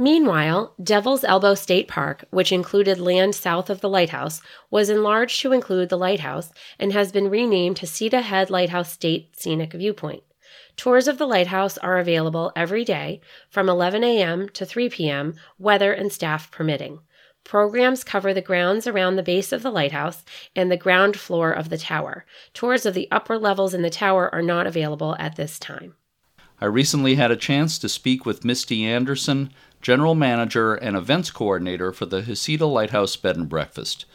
Meanwhile, 0.00 0.74
Devil's 0.80 1.24
Elbow 1.24 1.54
State 1.54 1.88
Park, 1.88 2.24
which 2.30 2.52
included 2.52 3.00
land 3.00 3.34
south 3.34 3.68
of 3.68 3.80
the 3.80 3.88
lighthouse, 3.88 4.40
was 4.70 4.90
enlarged 4.90 5.40
to 5.40 5.52
include 5.52 5.88
the 5.88 5.98
lighthouse 5.98 6.52
and 6.78 6.92
has 6.92 7.10
been 7.10 7.28
renamed 7.28 7.78
Heceta 7.78 8.22
Head 8.22 8.48
Lighthouse 8.48 8.92
State 8.92 9.34
Scenic 9.36 9.72
Viewpoint. 9.72 10.22
Tours 10.76 11.08
of 11.08 11.18
the 11.18 11.26
lighthouse 11.26 11.76
are 11.78 11.98
available 11.98 12.52
every 12.54 12.84
day 12.84 13.20
from 13.50 13.68
11 13.68 14.04
a.m. 14.04 14.48
to 14.50 14.64
3 14.64 14.88
p.m., 14.88 15.34
weather 15.58 15.92
and 15.92 16.12
staff 16.12 16.48
permitting. 16.52 17.00
Programs 17.42 18.04
cover 18.04 18.32
the 18.32 18.40
grounds 18.40 18.86
around 18.86 19.16
the 19.16 19.22
base 19.24 19.50
of 19.50 19.62
the 19.62 19.70
lighthouse 19.70 20.24
and 20.54 20.70
the 20.70 20.76
ground 20.76 21.16
floor 21.16 21.50
of 21.50 21.70
the 21.70 21.78
tower. 21.78 22.24
Tours 22.54 22.86
of 22.86 22.94
the 22.94 23.08
upper 23.10 23.36
levels 23.36 23.74
in 23.74 23.82
the 23.82 23.90
tower 23.90 24.32
are 24.32 24.42
not 24.42 24.68
available 24.68 25.16
at 25.18 25.34
this 25.34 25.58
time. 25.58 25.96
I 26.60 26.66
recently 26.66 27.14
had 27.14 27.30
a 27.30 27.36
chance 27.36 27.78
to 27.78 27.88
speak 27.88 28.26
with 28.26 28.44
Misty 28.44 28.84
Anderson, 28.84 29.52
General 29.80 30.14
Manager 30.14 30.74
and 30.74 30.96
Events 30.96 31.30
Coordinator 31.30 31.92
for 31.92 32.06
the 32.06 32.22
Heceta 32.22 32.70
Lighthouse 32.70 33.16
Bed 33.16 33.36
and 33.36 33.48
Breakfast. 33.48 34.06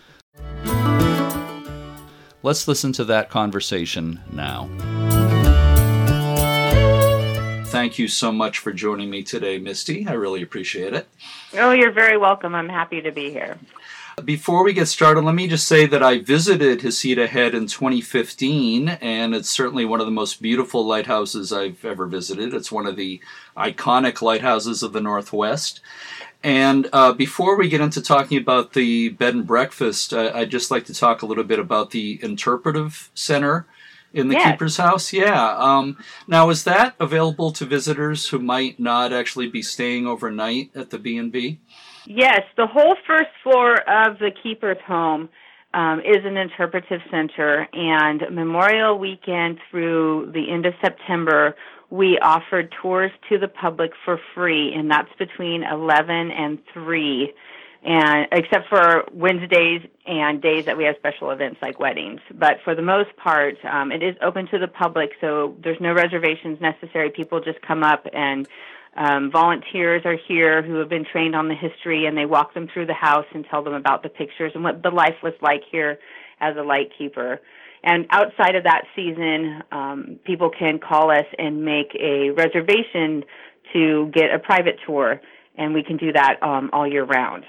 Let's 2.41 2.67
listen 2.67 2.91
to 2.93 3.05
that 3.05 3.29
conversation 3.29 4.19
now. 4.31 4.69
Thank 7.67 7.97
you 7.97 8.07
so 8.07 8.31
much 8.31 8.59
for 8.59 8.71
joining 8.71 9.09
me 9.09 9.23
today, 9.23 9.57
Misty. 9.57 10.05
I 10.07 10.13
really 10.13 10.41
appreciate 10.41 10.93
it. 10.93 11.07
Oh, 11.53 11.71
you're 11.71 11.91
very 11.91 12.17
welcome. 12.17 12.53
I'm 12.53 12.69
happy 12.69 13.01
to 13.01 13.11
be 13.11 13.31
here. 13.31 13.57
Before 14.23 14.63
we 14.63 14.73
get 14.73 14.87
started, 14.87 15.21
let 15.21 15.33
me 15.33 15.47
just 15.47 15.67
say 15.67 15.87
that 15.87 16.03
I 16.03 16.19
visited 16.19 16.81
Heceta 16.81 17.27
Head 17.27 17.55
in 17.55 17.65
2015, 17.65 18.89
and 18.89 19.33
it's 19.33 19.49
certainly 19.49 19.85
one 19.85 19.99
of 19.99 20.05
the 20.05 20.11
most 20.11 20.39
beautiful 20.41 20.85
lighthouses 20.85 21.51
I've 21.51 21.83
ever 21.83 22.05
visited. 22.05 22.53
It's 22.53 22.71
one 22.71 22.85
of 22.85 22.95
the 22.95 23.19
iconic 23.57 24.21
lighthouses 24.21 24.83
of 24.83 24.93
the 24.93 25.01
Northwest. 25.01 25.81
And 26.43 26.89
uh, 26.93 27.13
before 27.13 27.57
we 27.57 27.69
get 27.69 27.81
into 27.81 28.01
talking 28.03 28.37
about 28.37 28.73
the 28.73 29.09
bed 29.09 29.33
and 29.33 29.47
breakfast, 29.47 30.13
uh, 30.13 30.31
I'd 30.33 30.51
just 30.51 30.69
like 30.69 30.85
to 30.85 30.93
talk 30.93 31.23
a 31.23 31.25
little 31.25 31.43
bit 31.43 31.59
about 31.59 31.89
the 31.89 32.19
interpretive 32.21 33.09
center 33.15 33.65
in 34.13 34.27
the 34.27 34.35
Yes. 34.35 34.51
keeper's 34.51 34.77
house. 34.77 35.11
Yeah. 35.11 35.55
Um, 35.57 35.97
now, 36.27 36.49
is 36.51 36.65
that 36.65 36.93
available 36.99 37.51
to 37.53 37.65
visitors 37.65 38.27
who 38.27 38.37
might 38.37 38.79
not 38.79 39.11
actually 39.11 39.47
be 39.47 39.63
staying 39.63 40.05
overnight 40.05 40.69
at 40.75 40.91
the 40.91 40.99
B 40.99 41.17
and 41.17 41.31
B? 41.31 41.59
Yes, 42.05 42.41
the 42.57 42.67
whole 42.67 42.95
first 43.07 43.29
floor 43.43 43.75
of 43.89 44.19
the 44.19 44.31
keeper's 44.43 44.77
home 44.85 45.29
um, 45.73 46.01
is 46.01 46.23
an 46.25 46.37
interpretive 46.37 47.01
center, 47.09 47.67
and 47.73 48.21
Memorial 48.31 48.99
Weekend 48.99 49.59
through 49.71 50.31
the 50.33 50.51
end 50.51 50.65
of 50.65 50.73
September, 50.81 51.55
we 51.89 52.19
offered 52.19 52.73
tours 52.81 53.11
to 53.29 53.37
the 53.37 53.47
public 53.47 53.91
for 54.03 54.19
free, 54.35 54.73
and 54.73 54.91
that's 54.91 55.11
between 55.17 55.63
11 55.63 56.31
and 56.31 56.59
3. 56.73 57.33
And 57.85 58.27
except 58.31 58.69
for 58.69 59.03
Wednesdays 59.11 59.81
and 60.05 60.41
days 60.41 60.65
that 60.65 60.77
we 60.77 60.85
have 60.85 60.95
special 60.97 61.31
events 61.31 61.57
like 61.61 61.79
weddings, 61.79 62.21
but 62.33 62.57
for 62.63 62.75
the 62.75 62.81
most 62.81 63.15
part, 63.17 63.55
um, 63.65 63.91
it 63.91 64.01
is 64.01 64.15
open 64.21 64.47
to 64.47 64.57
the 64.57 64.69
public. 64.69 65.11
So 65.19 65.55
there's 65.61 65.81
no 65.81 65.93
reservations 65.93 66.61
necessary. 66.61 67.09
People 67.09 67.41
just 67.41 67.61
come 67.61 67.83
up 67.83 68.07
and 68.13 68.47
um, 68.95 69.31
volunteers 69.31 70.03
are 70.05 70.17
here 70.27 70.61
who 70.61 70.75
have 70.75 70.89
been 70.89 71.05
trained 71.05 71.35
on 71.35 71.47
the 71.47 71.55
history 71.55 72.05
and 72.05 72.17
they 72.17 72.25
walk 72.25 72.53
them 72.53 72.67
through 72.71 72.85
the 72.85 72.93
house 72.93 73.25
and 73.33 73.45
tell 73.49 73.63
them 73.63 73.73
about 73.73 74.03
the 74.03 74.09
pictures 74.09 74.51
and 74.53 74.63
what 74.63 74.83
the 74.83 74.91
life 74.91 75.15
was 75.23 75.33
like 75.41 75.61
here 75.71 75.97
as 76.39 76.55
a 76.57 76.61
light 76.61 76.89
keeper. 76.97 77.39
And 77.83 78.05
outside 78.11 78.55
of 78.55 78.63
that 78.63 78.83
season, 78.95 79.63
um, 79.71 80.19
people 80.23 80.49
can 80.49 80.79
call 80.79 81.11
us 81.11 81.25
and 81.37 81.65
make 81.65 81.95
a 81.99 82.29
reservation 82.31 83.23
to 83.73 84.11
get 84.13 84.33
a 84.33 84.39
private 84.39 84.77
tour, 84.85 85.19
and 85.57 85.73
we 85.73 85.83
can 85.83 85.97
do 85.97 86.13
that 86.13 86.41
um, 86.41 86.69
all 86.71 86.87
year 86.87 87.03
round. 87.03 87.43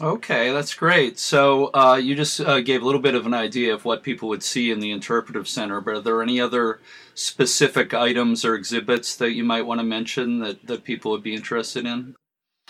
Okay, 0.00 0.52
that's 0.52 0.74
great. 0.74 1.18
So 1.18 1.70
uh, 1.74 1.96
you 1.96 2.14
just 2.14 2.40
uh, 2.40 2.60
gave 2.60 2.82
a 2.82 2.84
little 2.84 3.00
bit 3.00 3.16
of 3.16 3.26
an 3.26 3.34
idea 3.34 3.74
of 3.74 3.84
what 3.84 4.04
people 4.04 4.28
would 4.28 4.44
see 4.44 4.70
in 4.70 4.78
the 4.78 4.92
interpretive 4.92 5.48
center, 5.48 5.80
but 5.80 5.94
are 5.94 6.00
there 6.00 6.22
any 6.22 6.40
other 6.40 6.80
specific 7.14 7.92
items 7.92 8.44
or 8.44 8.54
exhibits 8.54 9.16
that 9.16 9.32
you 9.32 9.42
might 9.42 9.66
want 9.66 9.80
to 9.80 9.84
mention 9.84 10.38
that, 10.38 10.66
that 10.66 10.84
people 10.84 11.10
would 11.10 11.22
be 11.22 11.34
interested 11.34 11.84
in? 11.84 12.14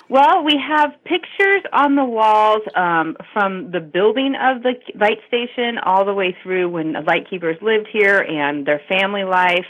Well, 0.09 0.43
we 0.43 0.55
have 0.57 0.93
pictures 1.05 1.62
on 1.73 1.97
the 1.97 2.05
walls 2.05 2.62
um, 2.75 3.14
from 3.35 3.73
the 3.73 3.81
building 3.81 4.35
of 4.41 4.62
the 4.62 4.73
light 4.99 5.19
station 5.27 5.77
all 5.85 6.07
the 6.07 6.14
way 6.14 6.35
through 6.43 6.71
when 6.71 6.93
the 6.93 7.01
light 7.01 7.29
keepers 7.29 7.59
lived 7.61 7.88
here 7.93 8.21
and 8.21 8.64
their 8.64 8.81
family 8.88 9.25
life. 9.25 9.67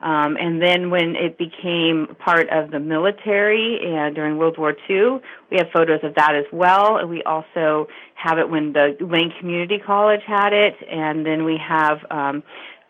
Um, 0.00 0.36
and 0.38 0.60
then 0.60 0.90
when 0.90 1.16
it 1.16 1.38
became 1.38 2.16
part 2.18 2.48
of 2.50 2.70
the 2.70 2.80
military 2.80 3.80
and 3.82 4.14
during 4.14 4.36
World 4.36 4.58
War 4.58 4.74
II, 4.88 5.20
we 5.50 5.56
have 5.56 5.68
photos 5.72 6.00
of 6.02 6.14
that 6.16 6.34
as 6.34 6.44
well. 6.52 6.98
And 6.98 7.08
we 7.08 7.22
also 7.22 7.88
have 8.14 8.38
it 8.38 8.48
when 8.48 8.72
the 8.72 8.96
Lane 9.00 9.32
Community 9.38 9.78
College 9.78 10.20
had 10.26 10.52
it. 10.52 10.74
And 10.90 11.24
then 11.24 11.44
we 11.44 11.58
have 11.66 11.98
um, 12.10 12.42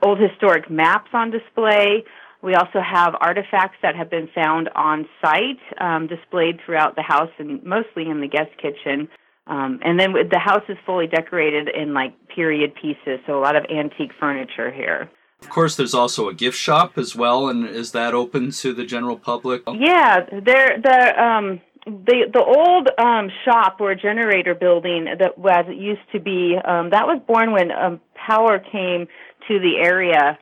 old 0.03 0.19
historic 0.19 0.71
maps 0.71 1.11
on 1.13 1.31
display. 1.31 2.05
We 2.43 2.55
also 2.55 2.81
have 2.81 3.15
artifacts 3.21 3.79
that 3.83 3.97
have 3.97 4.11
been 4.11 4.29
found 4.35 4.69
on 4.75 5.07
site, 5.23 5.61
um, 5.81 6.07
displayed 6.07 6.61
throughout 6.65 6.95
the 6.95 7.03
house 7.03 7.31
and 7.39 7.63
mostly 7.65 8.09
in 8.09 8.21
the 8.21 8.29
guest 8.29 8.51
kitchen. 8.61 9.09
Um, 9.47 9.81
and 9.83 10.01
then 10.01 10.13
the 10.13 10.39
house 10.39 10.63
is 10.69 10.77
fully 10.87 11.07
decorated 11.07 11.69
in 11.69 11.95
like 11.95 12.13
period 12.29 12.75
pieces, 12.75 13.21
so 13.27 13.39
a 13.39 13.41
lot 13.41 13.57
of 13.57 13.65
antique 13.71 14.13
furniture 14.19 14.71
here. 14.73 15.11
Of 15.45 15.51
course, 15.51 15.77
there's 15.77 15.95
also 15.95 16.29
a 16.29 16.35
gift 16.35 16.57
shop 16.57 16.97
as 16.97 17.15
well, 17.15 17.49
and 17.49 17.69
is 17.69 17.93
that 17.93 18.15
open 18.15 18.51
to 18.51 18.73
the 18.73 18.85
general 18.87 19.19
public? 19.19 19.63
Yeah, 19.67 20.25
there 20.31 20.81
the 20.83 21.23
um 21.23 21.61
the 21.87 22.31
the 22.33 22.43
old 22.43 22.89
um 22.99 23.31
shop 23.45 23.77
or 23.79 23.95
generator 23.95 24.55
building 24.55 25.05
that 25.05 25.37
was 25.37 25.67
it 25.69 25.77
used 25.77 26.01
to 26.13 26.19
be 26.19 26.57
um 26.65 26.91
that 26.91 27.07
was 27.07 27.21
born 27.29 27.53
when 27.53 27.71
um 27.73 28.01
power 28.15 28.59
came 28.59 29.07
to 29.49 29.59
the 29.61 29.77
area. 29.85 30.39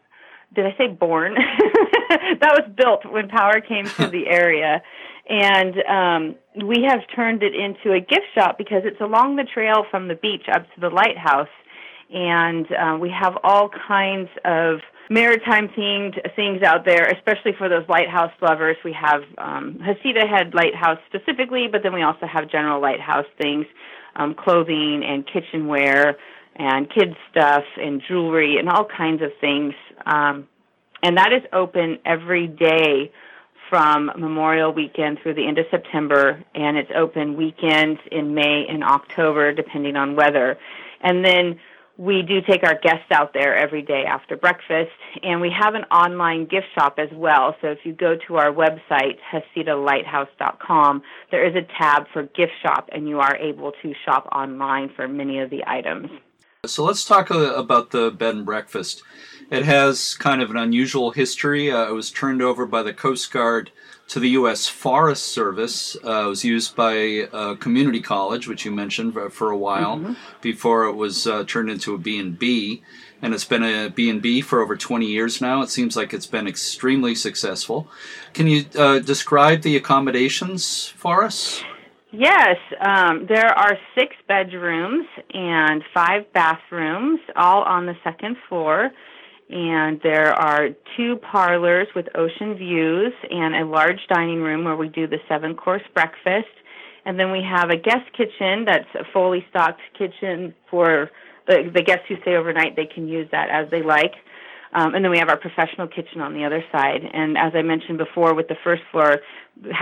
Did 0.55 0.67
I 0.67 0.79
say 0.79 0.87
born? 0.87 1.35
that 2.09 2.61
was 2.61 2.71
built 2.77 3.05
when 3.05 3.29
power 3.29 3.61
came 3.61 3.87
to 3.87 4.07
the 4.07 4.27
area. 4.31 4.83
And 5.29 5.75
um 5.89 6.37
we 6.65 6.87
have 6.89 7.01
turned 7.15 7.43
it 7.43 7.55
into 7.57 7.93
a 7.93 7.99
gift 7.99 8.31
shop 8.37 8.57
because 8.57 8.83
it's 8.85 9.01
along 9.01 9.35
the 9.35 9.45
trail 9.53 9.85
from 9.91 10.07
the 10.07 10.15
beach 10.15 10.47
up 10.55 10.63
to 10.75 10.81
the 10.81 10.91
lighthouse 10.91 11.49
and 12.13 12.67
uh, 12.73 12.99
we 13.01 13.11
have 13.11 13.39
all 13.43 13.71
kinds 13.89 14.29
of 14.45 14.81
maritime 15.11 15.69
themed 15.69 16.15
things 16.35 16.63
out 16.63 16.85
there, 16.85 17.07
especially 17.07 17.53
for 17.59 17.69
those 17.69 17.85
lighthouse 17.89 18.33
lovers. 18.41 18.77
We 18.85 18.93
have 18.93 19.23
um, 19.39 19.81
Heceta 19.83 20.29
Head 20.29 20.55
Lighthouse 20.55 20.99
specifically, 21.07 21.69
but 21.71 21.83
then 21.83 21.93
we 21.93 22.03
also 22.03 22.27
have 22.27 22.51
general 22.51 22.81
lighthouse 22.81 23.27
things, 23.41 23.67
um, 24.17 24.35
clothing 24.35 25.03
and 25.05 25.27
kitchenware 25.27 26.17
and 26.57 26.89
kids 26.91 27.17
stuff 27.31 27.65
and 27.79 28.03
jewelry 28.07 28.59
and 28.59 28.69
all 28.69 28.85
kinds 28.85 29.23
of 29.23 29.31
things. 29.41 29.75
Um, 30.07 30.47
and 31.03 31.17
that 31.17 31.33
is 31.33 31.43
open 31.53 31.99
every 32.05 32.47
day 32.47 33.11
from 33.69 34.11
Memorial 34.19 34.71
Weekend 34.71 35.19
through 35.23 35.35
the 35.35 35.47
end 35.47 35.59
of 35.59 35.65
September, 35.71 36.45
and 36.55 36.77
it's 36.77 36.91
open 36.95 37.37
weekends 37.37 37.99
in 38.11 38.35
May 38.35 38.67
and 38.69 38.85
October, 38.85 39.53
depending 39.53 39.97
on 39.97 40.15
weather. 40.15 40.59
And 41.01 41.25
then 41.25 41.59
we 42.03 42.21
do 42.21 42.41
take 42.41 42.65
our 42.65 42.75
guests 42.75 43.13
out 43.13 43.33
there 43.33 43.57
every 43.57 43.81
day 43.81 44.03
after 44.05 44.37
breakfast, 44.37 44.91
and 45.23 45.41
we 45.41 45.53
have 45.57 45.77
an 45.77 45.85
online 45.85 46.47
gift 46.47 46.67
shop 46.75 46.99
as 46.99 47.09
well. 47.13 47.55
So 47.61 47.69
if 47.69 47.79
you 47.85 47.93
go 47.93 48.17
to 48.27 48.37
our 48.39 48.53
website, 48.53 49.19
HecetaLighthouse.com, 49.33 51.03
there 51.31 51.47
is 51.49 51.55
a 51.55 51.63
tab 51.79 52.07
for 52.13 52.25
gift 52.25 52.55
shop, 52.61 52.89
and 52.91 53.09
you 53.09 53.21
are 53.21 53.37
able 53.37 53.71
to 53.83 53.95
shop 54.05 54.27
online 54.33 54.91
for 54.97 55.07
many 55.07 55.39
of 55.39 55.51
the 55.51 55.63
items. 55.65 56.11
So 56.67 56.85
let's 56.85 57.05
talk 57.05 57.31
uh, 57.31 57.55
about 57.55 57.93
the 57.93 58.11
bed 58.11 58.35
and 58.35 58.45
breakfast. 58.45 59.05
It 59.49 59.65
has 59.65 60.15
kind 60.15 60.43
of 60.43 60.51
an 60.51 60.57
unusual 60.57 61.13
history. 61.13 61.71
Uh, 61.71 61.89
it 61.89 61.93
was 61.93 62.11
turned 62.11 62.43
over 62.43 62.67
by 62.67 62.83
the 62.83 62.93
Coast 62.93 63.33
Guard 63.33 63.71
to 64.13 64.21
the 64.21 64.29
U.S. 64.31 64.69
Forest 64.69 65.25
Service. 65.25 65.97
Uh, 66.05 66.25
it 66.27 66.29
was 66.29 66.45
used 66.45 66.77
by 66.77 67.29
uh, 67.33 67.55
community 67.55 68.03
college, 68.03 68.47
which 68.47 68.67
you 68.67 68.71
mentioned 68.71 69.15
for, 69.15 69.31
for 69.31 69.51
a 69.51 69.57
while, 69.57 70.15
before 70.43 70.85
it 70.85 70.93
was 70.93 71.27
uh, 71.27 71.45
turned 71.45 71.71
into 71.71 71.95
a 71.95 71.99
B&B. 71.99 72.83
And 73.23 73.33
it's 73.33 73.47
been 73.47 73.63
a 73.63 73.89
B&B 73.89 74.43
for 74.43 74.61
over 74.61 74.77
20 74.77 75.07
years 75.07 75.41
now. 75.41 75.63
It 75.63 75.71
seems 75.71 75.97
like 75.97 76.13
it's 76.13 76.27
been 76.27 76.47
extremely 76.47 77.15
successful. 77.15 77.89
Can 78.35 78.49
you 78.49 78.67
uh, 78.77 78.99
describe 78.99 79.63
the 79.63 79.77
accommodations 79.77 80.89
for 80.89 81.25
us? 81.25 81.65
Yes, 82.11 82.59
um, 82.83 83.25
there 83.27 83.59
are 83.59 83.79
six 83.95 84.15
bedrooms 84.29 85.07
and 85.33 85.83
five 85.95 86.31
bathrooms, 86.35 87.21
all 87.35 87.63
on 87.63 87.87
the 87.87 87.97
second 88.05 88.37
floor. 88.47 88.91
And 89.51 90.01
there 90.03 90.33
are 90.33 90.69
two 90.97 91.17
parlors 91.17 91.89
with 91.95 92.07
ocean 92.15 92.55
views 92.55 93.13
and 93.31 93.55
a 93.55 93.65
large 93.65 94.01
dining 94.09 94.41
room 94.41 94.65
where 94.65 94.77
we 94.77 94.89
do 94.89 95.07
the 95.07 95.19
seven 95.29 95.55
course 95.55 95.83
breakfast. 95.95 96.49
And 97.05 97.19
then 97.19 97.33
we 97.33 97.43
have 97.43 97.71
a 97.71 97.77
guest 97.77 98.11
kitchen 98.17 98.65
that's 98.65 98.89
a 98.95 99.05
fully 99.13 99.45
stocked 99.51 99.81
kitchen 99.99 100.55
for 100.71 101.11
the, 101.47 101.71
the 101.75 101.83
guests 101.83 102.05
who 102.09 102.17
stay 102.23 102.37
overnight. 102.37 102.77
They 102.77 102.87
can 102.87 103.09
use 103.09 103.29
that 103.33 103.51
as 103.51 103.71
they 103.71 103.83
like. 103.83 104.15
Um, 104.75 104.95
and 104.95 105.05
then 105.05 105.11
we 105.11 105.19
have 105.19 105.29
our 105.29 105.37
professional 105.37 105.87
kitchen 105.87 106.21
on 106.21 106.33
the 106.33 106.45
other 106.45 106.65
side. 106.73 107.03
And 107.13 107.37
as 107.37 107.53
I 107.55 107.63
mentioned 107.63 107.99
before, 107.99 108.35
with 108.35 108.49
the 108.49 108.57
first 108.65 108.83
floor 108.91 109.19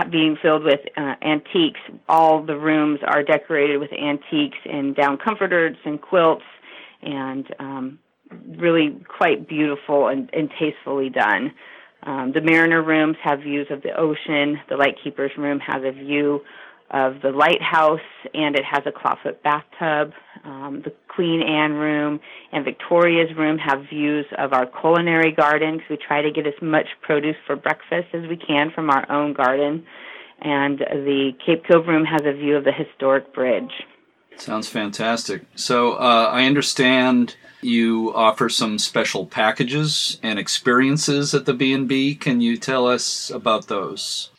being 0.09 0.37
filled 0.41 0.63
with 0.63 0.81
uh, 0.97 1.15
antiques, 1.21 1.79
all 2.09 2.43
the 2.43 2.57
rooms 2.57 2.99
are 3.05 3.23
decorated 3.23 3.77
with 3.77 3.91
antiques 3.93 4.57
and 4.65 4.95
down 4.95 5.17
comforters 5.17 5.77
and 5.85 6.01
quilts, 6.01 6.43
and 7.01 7.45
um, 7.59 7.99
really 8.57 8.97
quite 9.17 9.47
beautiful 9.47 10.07
and, 10.07 10.29
and 10.33 10.49
tastefully 10.59 11.09
done. 11.09 11.53
Um, 12.03 12.31
the 12.33 12.41
Mariner 12.41 12.81
rooms 12.81 13.17
have 13.23 13.41
views 13.41 13.67
of 13.69 13.83
the 13.83 13.97
ocean. 13.97 14.59
The 14.69 14.75
Lightkeepers 14.75 15.31
room 15.37 15.59
has 15.59 15.83
a 15.83 15.91
view 15.91 16.41
of 16.91 17.21
the 17.21 17.31
lighthouse, 17.31 17.99
and 18.33 18.55
it 18.55 18.65
has 18.65 18.81
a 18.85 18.91
clawfoot 18.91 19.41
bathtub. 19.43 20.11
Um, 20.43 20.81
the 20.83 20.91
Queen 21.07 21.41
Anne 21.41 21.73
room 21.73 22.19
and 22.51 22.65
Victoria's 22.65 23.35
room 23.37 23.57
have 23.57 23.85
views 23.89 24.25
of 24.37 24.51
our 24.51 24.65
culinary 24.65 25.31
garden 25.31 25.77
because 25.77 25.89
we 25.89 25.97
try 25.97 26.21
to 26.21 26.31
get 26.31 26.45
as 26.45 26.53
much 26.61 26.87
produce 27.01 27.37
for 27.47 27.55
breakfast 27.55 28.07
as 28.13 28.27
we 28.27 28.35
can 28.35 28.71
from 28.71 28.89
our 28.89 29.09
own 29.09 29.33
garden. 29.33 29.85
And 30.41 30.79
the 30.79 31.31
Cape 31.45 31.63
Cove 31.69 31.87
room 31.87 32.03
has 32.03 32.21
a 32.25 32.33
view 32.33 32.57
of 32.57 32.65
the 32.65 32.73
historic 32.73 33.33
bridge. 33.33 33.71
Sounds 34.37 34.67
fantastic. 34.67 35.43
So 35.55 35.93
uh, 35.93 36.29
I 36.31 36.45
understand 36.45 37.35
you 37.61 38.11
offer 38.15 38.49
some 38.49 38.79
special 38.79 39.25
packages 39.25 40.19
and 40.23 40.39
experiences 40.39 41.33
at 41.33 41.45
the 41.45 41.53
B&B. 41.53 42.15
Can 42.15 42.41
you 42.41 42.57
tell 42.57 42.87
us 42.87 43.29
about 43.29 43.67
those? 43.67 44.31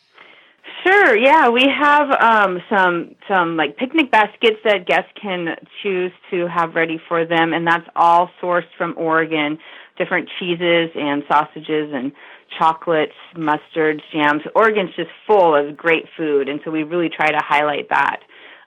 Sure. 0.85 1.15
Yeah, 1.15 1.47
we 1.47 1.65
have 1.69 2.11
um, 2.11 2.59
some 2.69 3.15
some 3.29 3.55
like 3.55 3.77
picnic 3.77 4.11
baskets 4.11 4.57
that 4.65 4.85
guests 4.85 5.11
can 5.21 5.55
choose 5.81 6.11
to 6.29 6.45
have 6.47 6.75
ready 6.75 6.99
for 7.07 7.25
them, 7.25 7.53
and 7.53 7.65
that's 7.65 7.87
all 7.95 8.29
sourced 8.41 8.67
from 8.77 8.93
Oregon. 8.97 9.57
Different 9.97 10.27
cheeses 10.39 10.89
and 10.95 11.23
sausages 11.29 11.91
and 11.93 12.11
chocolates, 12.57 13.13
mustards, 13.35 14.01
jams. 14.11 14.41
Oregon's 14.55 14.93
just 14.95 15.09
full 15.25 15.55
of 15.55 15.77
great 15.77 16.05
food, 16.17 16.49
and 16.49 16.59
so 16.65 16.71
we 16.71 16.83
really 16.83 17.09
try 17.09 17.27
to 17.31 17.39
highlight 17.39 17.87
that. 17.89 18.19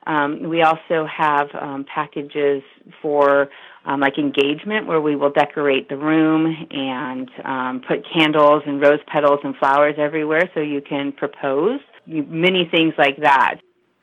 Um, 0.06 0.48
we 0.48 0.62
also 0.62 1.06
have 1.06 1.48
um, 1.60 1.84
packages 1.92 2.62
for 3.02 3.48
um, 3.84 4.00
like 4.00 4.18
engagement 4.18 4.86
where 4.86 5.00
we 5.00 5.16
will 5.16 5.30
decorate 5.30 5.88
the 5.88 5.96
room 5.96 6.66
and 6.70 7.30
um, 7.44 7.82
put 7.86 8.06
candles 8.12 8.62
and 8.66 8.80
rose 8.80 9.00
petals 9.06 9.40
and 9.44 9.56
flowers 9.56 9.94
everywhere 9.98 10.50
so 10.54 10.60
you 10.60 10.80
can 10.80 11.12
propose. 11.12 11.80
Many 12.06 12.68
things 12.70 12.94
like 12.98 13.16
that. 13.22 13.56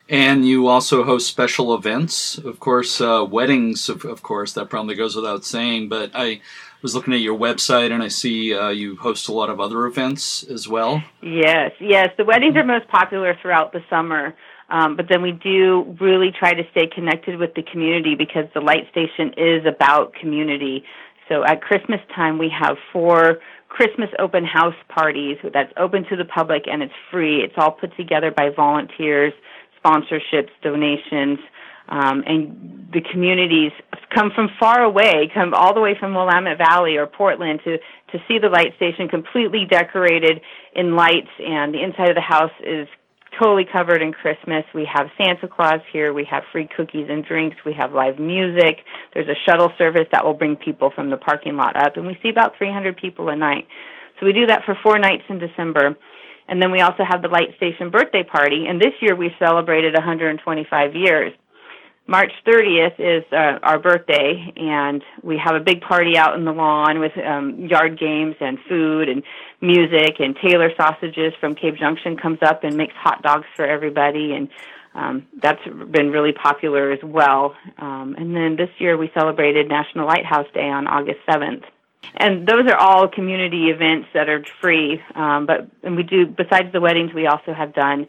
And 0.09 0.45
you 0.45 0.67
also 0.67 1.03
host 1.03 1.27
special 1.27 1.73
events, 1.73 2.37
of 2.37 2.59
course, 2.59 2.99
uh, 2.99 3.25
weddings, 3.29 3.87
of, 3.87 4.03
of, 4.03 4.21
course, 4.21 4.51
that 4.53 4.69
probably 4.69 4.95
goes 4.95 5.15
without 5.15 5.45
saying. 5.45 5.87
But 5.87 6.11
I 6.13 6.41
was 6.81 6.93
looking 6.93 7.13
at 7.13 7.21
your 7.21 7.39
website 7.39 7.91
and 7.91 8.03
I 8.03 8.09
see 8.09 8.53
uh, 8.53 8.69
you 8.69 8.97
host 8.97 9.29
a 9.29 9.31
lot 9.31 9.49
of 9.49 9.61
other 9.61 9.85
events 9.85 10.43
as 10.43 10.67
well. 10.67 11.01
Yes, 11.21 11.71
yes. 11.79 12.09
The 12.17 12.25
weddings 12.25 12.57
are 12.57 12.65
most 12.65 12.89
popular 12.89 13.37
throughout 13.41 13.71
the 13.71 13.81
summer. 13.89 14.35
Um, 14.69 14.95
but 14.95 15.05
then 15.09 15.21
we 15.21 15.31
do 15.31 15.95
really 15.99 16.31
try 16.31 16.53
to 16.53 16.63
stay 16.71 16.87
connected 16.87 17.37
with 17.37 17.53
the 17.55 17.63
community 17.63 18.15
because 18.15 18.45
the 18.53 18.61
light 18.61 18.87
station 18.91 19.33
is 19.37 19.65
about 19.65 20.13
community. 20.13 20.83
So 21.29 21.43
at 21.43 21.61
Christmas 21.61 21.99
time, 22.15 22.37
we 22.37 22.49
have 22.49 22.77
four 22.91 23.39
Christmas 23.69 24.09
open 24.19 24.45
house 24.45 24.75
parties 24.89 25.37
that's 25.53 25.71
open 25.77 26.05
to 26.09 26.15
the 26.15 26.25
public 26.25 26.63
and 26.67 26.83
it's 26.83 26.93
free. 27.11 27.41
It's 27.41 27.55
all 27.57 27.71
put 27.71 27.95
together 27.97 28.31
by 28.31 28.49
volunteers, 28.55 29.33
sponsorships, 29.83 30.49
donations, 30.61 31.39
um, 31.89 32.23
and 32.25 32.87
the 32.93 33.01
communities 33.11 33.71
come 34.13 34.31
from 34.33 34.49
far 34.59 34.83
away, 34.83 35.29
come 35.33 35.53
all 35.53 35.73
the 35.73 35.81
way 35.81 35.95
from 35.99 36.13
Willamette 36.13 36.57
Valley 36.57 36.95
or 36.95 37.07
Portland 37.07 37.59
to 37.65 37.77
to 38.11 38.19
see 38.27 38.37
the 38.37 38.47
light 38.47 38.75
station 38.75 39.09
completely 39.09 39.65
decorated 39.69 40.39
in 40.75 40.95
lights, 40.95 41.31
and 41.39 41.73
the 41.73 41.81
inside 41.83 42.09
of 42.09 42.15
the 42.15 42.21
house 42.21 42.51
is 42.63 42.87
totally 43.41 43.65
covered 43.65 44.01
in 44.01 44.11
Christmas. 44.11 44.63
We 44.73 44.87
have 44.91 45.07
Santa 45.17 45.47
Claus 45.47 45.81
here. 45.91 46.13
We 46.13 46.25
have 46.29 46.43
free 46.51 46.67
cookies 46.75 47.07
and 47.09 47.23
drinks. 47.25 47.57
We 47.65 47.73
have 47.73 47.93
live 47.93 48.19
music. 48.19 48.79
There's 49.13 49.27
a 49.27 49.39
shuttle 49.45 49.71
service 49.77 50.07
that 50.11 50.23
will 50.25 50.33
bring 50.33 50.55
people 50.55 50.91
from 50.93 51.09
the 51.09 51.17
parking 51.17 51.55
lot 51.55 51.75
up, 51.75 51.97
and 51.97 52.05
we 52.05 52.17
see 52.21 52.29
about 52.29 52.57
300 52.57 52.97
people 52.97 53.29
a 53.29 53.35
night. 53.35 53.67
So 54.19 54.25
we 54.25 54.33
do 54.33 54.45
that 54.47 54.63
for 54.65 54.77
four 54.81 54.99
nights 54.99 55.23
in 55.29 55.39
December. 55.39 55.97
And 56.47 56.61
then 56.61 56.71
we 56.71 56.81
also 56.81 57.03
have 57.07 57.21
the 57.21 57.29
Light 57.29 57.55
Station 57.57 57.89
birthday 57.89 58.23
party, 58.23 58.65
and 58.67 58.79
this 58.79 58.93
year 59.01 59.15
we 59.15 59.31
celebrated 59.39 59.93
125 59.93 60.95
years. 60.95 61.33
March 62.05 62.33
30th 62.45 62.99
is 62.99 63.23
uh, 63.31 63.59
our 63.63 63.79
birthday, 63.79 64.53
and 64.57 65.01
we 65.21 65.37
have 65.37 65.55
a 65.55 65.61
big 65.61 65.79
party 65.81 66.17
out 66.17 66.35
in 66.35 66.43
the 66.43 66.51
lawn 66.51 66.99
with 66.99 67.13
um, 67.17 67.65
yard 67.65 67.97
games 67.97 68.35
and 68.41 68.57
food 68.67 69.07
and 69.07 69.23
music. 69.61 70.19
And 70.19 70.35
Taylor 70.35 70.69
Sausages 70.75 71.33
from 71.39 71.55
Cave 71.55 71.77
Junction 71.77 72.17
comes 72.17 72.39
up 72.41 72.65
and 72.65 72.75
makes 72.75 72.93
hot 72.95 73.21
dogs 73.21 73.45
for 73.55 73.65
everybody, 73.65 74.33
and 74.33 74.49
um, 74.93 75.25
that's 75.41 75.63
been 75.65 76.11
really 76.11 76.33
popular 76.33 76.91
as 76.91 76.99
well. 77.03 77.55
Um, 77.77 78.15
and 78.17 78.35
then 78.35 78.57
this 78.57 78.69
year 78.79 78.97
we 78.97 79.09
celebrated 79.13 79.69
National 79.69 80.05
Lighthouse 80.05 80.47
Day 80.53 80.69
on 80.69 80.87
August 80.87 81.19
7th. 81.27 81.63
And 82.15 82.45
those 82.45 82.67
are 82.67 82.75
all 82.75 83.07
community 83.07 83.69
events 83.69 84.09
that 84.13 84.27
are 84.27 84.43
free. 84.61 85.01
Um, 85.15 85.45
but 85.45 85.67
and 85.83 85.95
we 85.95 86.03
do 86.03 86.27
besides 86.27 86.71
the 86.73 86.81
weddings, 86.81 87.13
we 87.13 87.27
also 87.27 87.53
have 87.53 87.73
done 87.73 88.07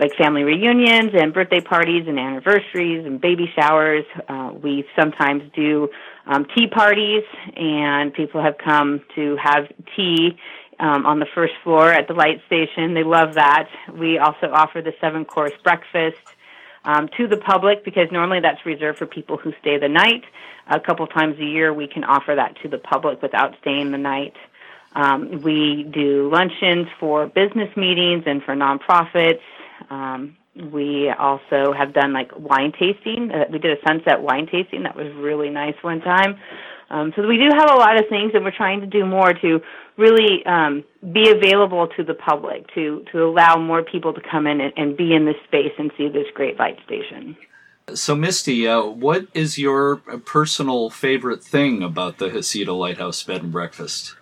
like 0.00 0.16
family 0.16 0.42
reunions 0.42 1.10
and 1.12 1.32
birthday 1.32 1.60
parties 1.60 2.04
and 2.08 2.18
anniversaries 2.18 3.04
and 3.04 3.20
baby 3.20 3.52
showers. 3.54 4.04
Uh, 4.26 4.50
we 4.60 4.84
sometimes 4.98 5.42
do 5.54 5.90
um, 6.26 6.46
tea 6.56 6.66
parties, 6.66 7.22
and 7.54 8.12
people 8.14 8.42
have 8.42 8.56
come 8.56 9.02
to 9.14 9.36
have 9.36 9.68
tea 9.94 10.38
um, 10.78 11.04
on 11.04 11.18
the 11.18 11.26
first 11.34 11.52
floor 11.62 11.92
at 11.92 12.08
the 12.08 12.14
light 12.14 12.40
station. 12.46 12.94
They 12.94 13.04
love 13.04 13.34
that. 13.34 13.68
We 13.92 14.18
also 14.18 14.50
offer 14.50 14.80
the 14.80 14.94
seven 15.00 15.24
course 15.26 15.52
breakfast. 15.62 16.16
Um, 16.82 17.10
to 17.18 17.28
the 17.28 17.36
public 17.36 17.84
because 17.84 18.08
normally 18.10 18.40
that's 18.40 18.64
reserved 18.64 18.96
for 18.96 19.04
people 19.04 19.36
who 19.36 19.52
stay 19.60 19.76
the 19.76 19.86
night. 19.86 20.24
A 20.66 20.80
couple 20.80 21.06
times 21.06 21.38
a 21.38 21.44
year 21.44 21.74
we 21.74 21.86
can 21.86 22.04
offer 22.04 22.34
that 22.34 22.56
to 22.62 22.68
the 22.68 22.78
public 22.78 23.20
without 23.20 23.54
staying 23.60 23.90
the 23.90 23.98
night. 23.98 24.32
Um, 24.94 25.42
we 25.42 25.86
do 25.92 26.30
luncheons 26.32 26.88
for 26.98 27.26
business 27.26 27.68
meetings 27.76 28.24
and 28.26 28.42
for 28.42 28.54
nonprofits. 28.54 29.42
Um, 29.90 30.36
we 30.72 31.10
also 31.10 31.72
have 31.76 31.92
done 31.92 32.12
like 32.12 32.30
wine 32.36 32.72
tasting. 32.72 33.30
Uh, 33.32 33.44
we 33.50 33.58
did 33.58 33.76
a 33.76 33.80
sunset 33.86 34.20
wine 34.20 34.46
tasting 34.50 34.82
that 34.84 34.96
was 34.96 35.12
really 35.16 35.50
nice 35.50 35.74
one 35.82 36.00
time. 36.00 36.36
Um, 36.90 37.12
so 37.14 37.26
we 37.26 37.36
do 37.36 37.48
have 37.56 37.70
a 37.70 37.76
lot 37.76 37.96
of 37.96 38.08
things, 38.08 38.32
and 38.34 38.44
we're 38.44 38.56
trying 38.56 38.80
to 38.80 38.86
do 38.86 39.06
more 39.06 39.32
to 39.32 39.60
really 39.96 40.44
um, 40.44 40.82
be 41.12 41.30
available 41.30 41.86
to 41.96 42.02
the 42.02 42.14
public, 42.14 42.66
to 42.74 43.04
to 43.12 43.22
allow 43.22 43.56
more 43.56 43.82
people 43.82 44.12
to 44.12 44.20
come 44.28 44.46
in 44.46 44.60
and, 44.60 44.72
and 44.76 44.96
be 44.96 45.14
in 45.14 45.24
this 45.24 45.36
space 45.46 45.72
and 45.78 45.92
see 45.96 46.08
this 46.08 46.26
great 46.34 46.58
light 46.58 46.78
station. 46.84 47.36
So, 47.94 48.14
Misty, 48.14 48.66
uh, 48.66 48.82
what 48.82 49.26
is 49.34 49.58
your 49.58 49.96
personal 49.96 50.90
favorite 50.90 51.42
thing 51.42 51.82
about 51.82 52.18
the 52.18 52.28
Heceta 52.28 52.76
Lighthouse 52.76 53.22
Bed 53.22 53.42
and 53.42 53.52
Breakfast? 53.52 54.16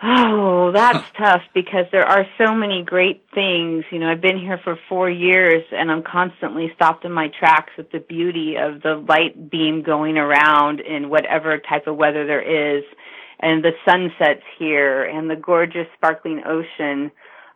Oh, 0.00 0.70
that's 0.72 1.04
tough 1.16 1.42
because 1.54 1.86
there 1.90 2.06
are 2.06 2.24
so 2.38 2.54
many 2.54 2.84
great 2.84 3.24
things. 3.34 3.84
You 3.90 3.98
know, 3.98 4.08
I've 4.08 4.20
been 4.20 4.38
here 4.38 4.60
for 4.62 4.78
four 4.88 5.10
years 5.10 5.64
and 5.72 5.90
I'm 5.90 6.04
constantly 6.04 6.70
stopped 6.76 7.04
in 7.04 7.10
my 7.10 7.28
tracks 7.36 7.72
with 7.76 7.90
the 7.90 7.98
beauty 7.98 8.56
of 8.56 8.80
the 8.82 8.94
light 9.08 9.50
beam 9.50 9.82
going 9.82 10.16
around 10.16 10.80
in 10.80 11.10
whatever 11.10 11.58
type 11.58 11.88
of 11.88 11.96
weather 11.96 12.24
there 12.26 12.76
is, 12.78 12.84
and 13.40 13.64
the 13.64 13.72
sunsets 13.84 14.42
here, 14.56 15.02
and 15.04 15.28
the 15.28 15.36
gorgeous 15.36 15.86
sparkling 15.96 16.42
ocean. 16.46 17.10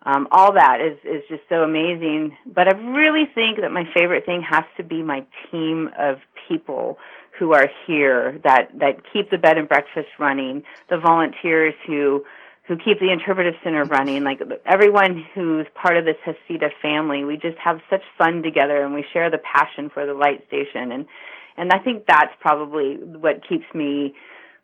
Um, 0.05 0.27
all 0.33 0.53
that 0.55 0.81
is 0.81 0.99
is 1.05 1.23
just 1.29 1.43
so 1.49 1.63
amazing. 1.63 2.37
But 2.45 2.67
I 2.67 2.77
really 2.77 3.27
think 3.33 3.61
that 3.61 3.71
my 3.71 3.85
favorite 3.95 4.27
thing 4.27 4.43
has 4.43 4.65
to 4.79 4.83
be 4.83 5.01
my 5.03 5.25
team 5.53 5.91
of 5.97 6.17
people 6.49 6.99
who 7.39 7.55
are 7.55 7.69
here 7.87 8.41
that 8.45 8.71
that 8.79 8.99
keep 9.13 9.31
the 9.31 9.39
bed 9.39 9.59
and 9.59 9.69
breakfast 9.69 10.09
running, 10.19 10.63
the 10.91 10.99
volunteers 10.99 11.75
who 11.87 12.25
who 12.69 12.77
keep 12.77 13.01
the 13.01 13.11
interpretive 13.11 13.55
center 13.65 13.85
running, 13.85 14.23
like 14.23 14.41
everyone 14.67 15.25
who's 15.35 15.67
part 15.75 15.97
of 15.97 16.05
this 16.05 16.17
Heceta 16.25 16.71
family, 16.81 17.25
we 17.25 17.37
just 17.37 17.59
have 17.59 17.81
such 17.91 18.03
fun 18.17 18.43
together 18.43 18.85
and 18.85 18.95
we 18.95 19.05
share 19.13 19.31
the 19.31 19.39
passion 19.39 19.91
for 19.91 20.07
the 20.07 20.15
light 20.15 20.47
station. 20.47 20.93
And 20.93 21.07
and 21.57 21.73
I 21.73 21.79
think 21.79 22.07
that's 22.07 22.33
probably 22.41 22.95
what 22.97 23.47
keeps 23.47 23.67
me 23.75 24.15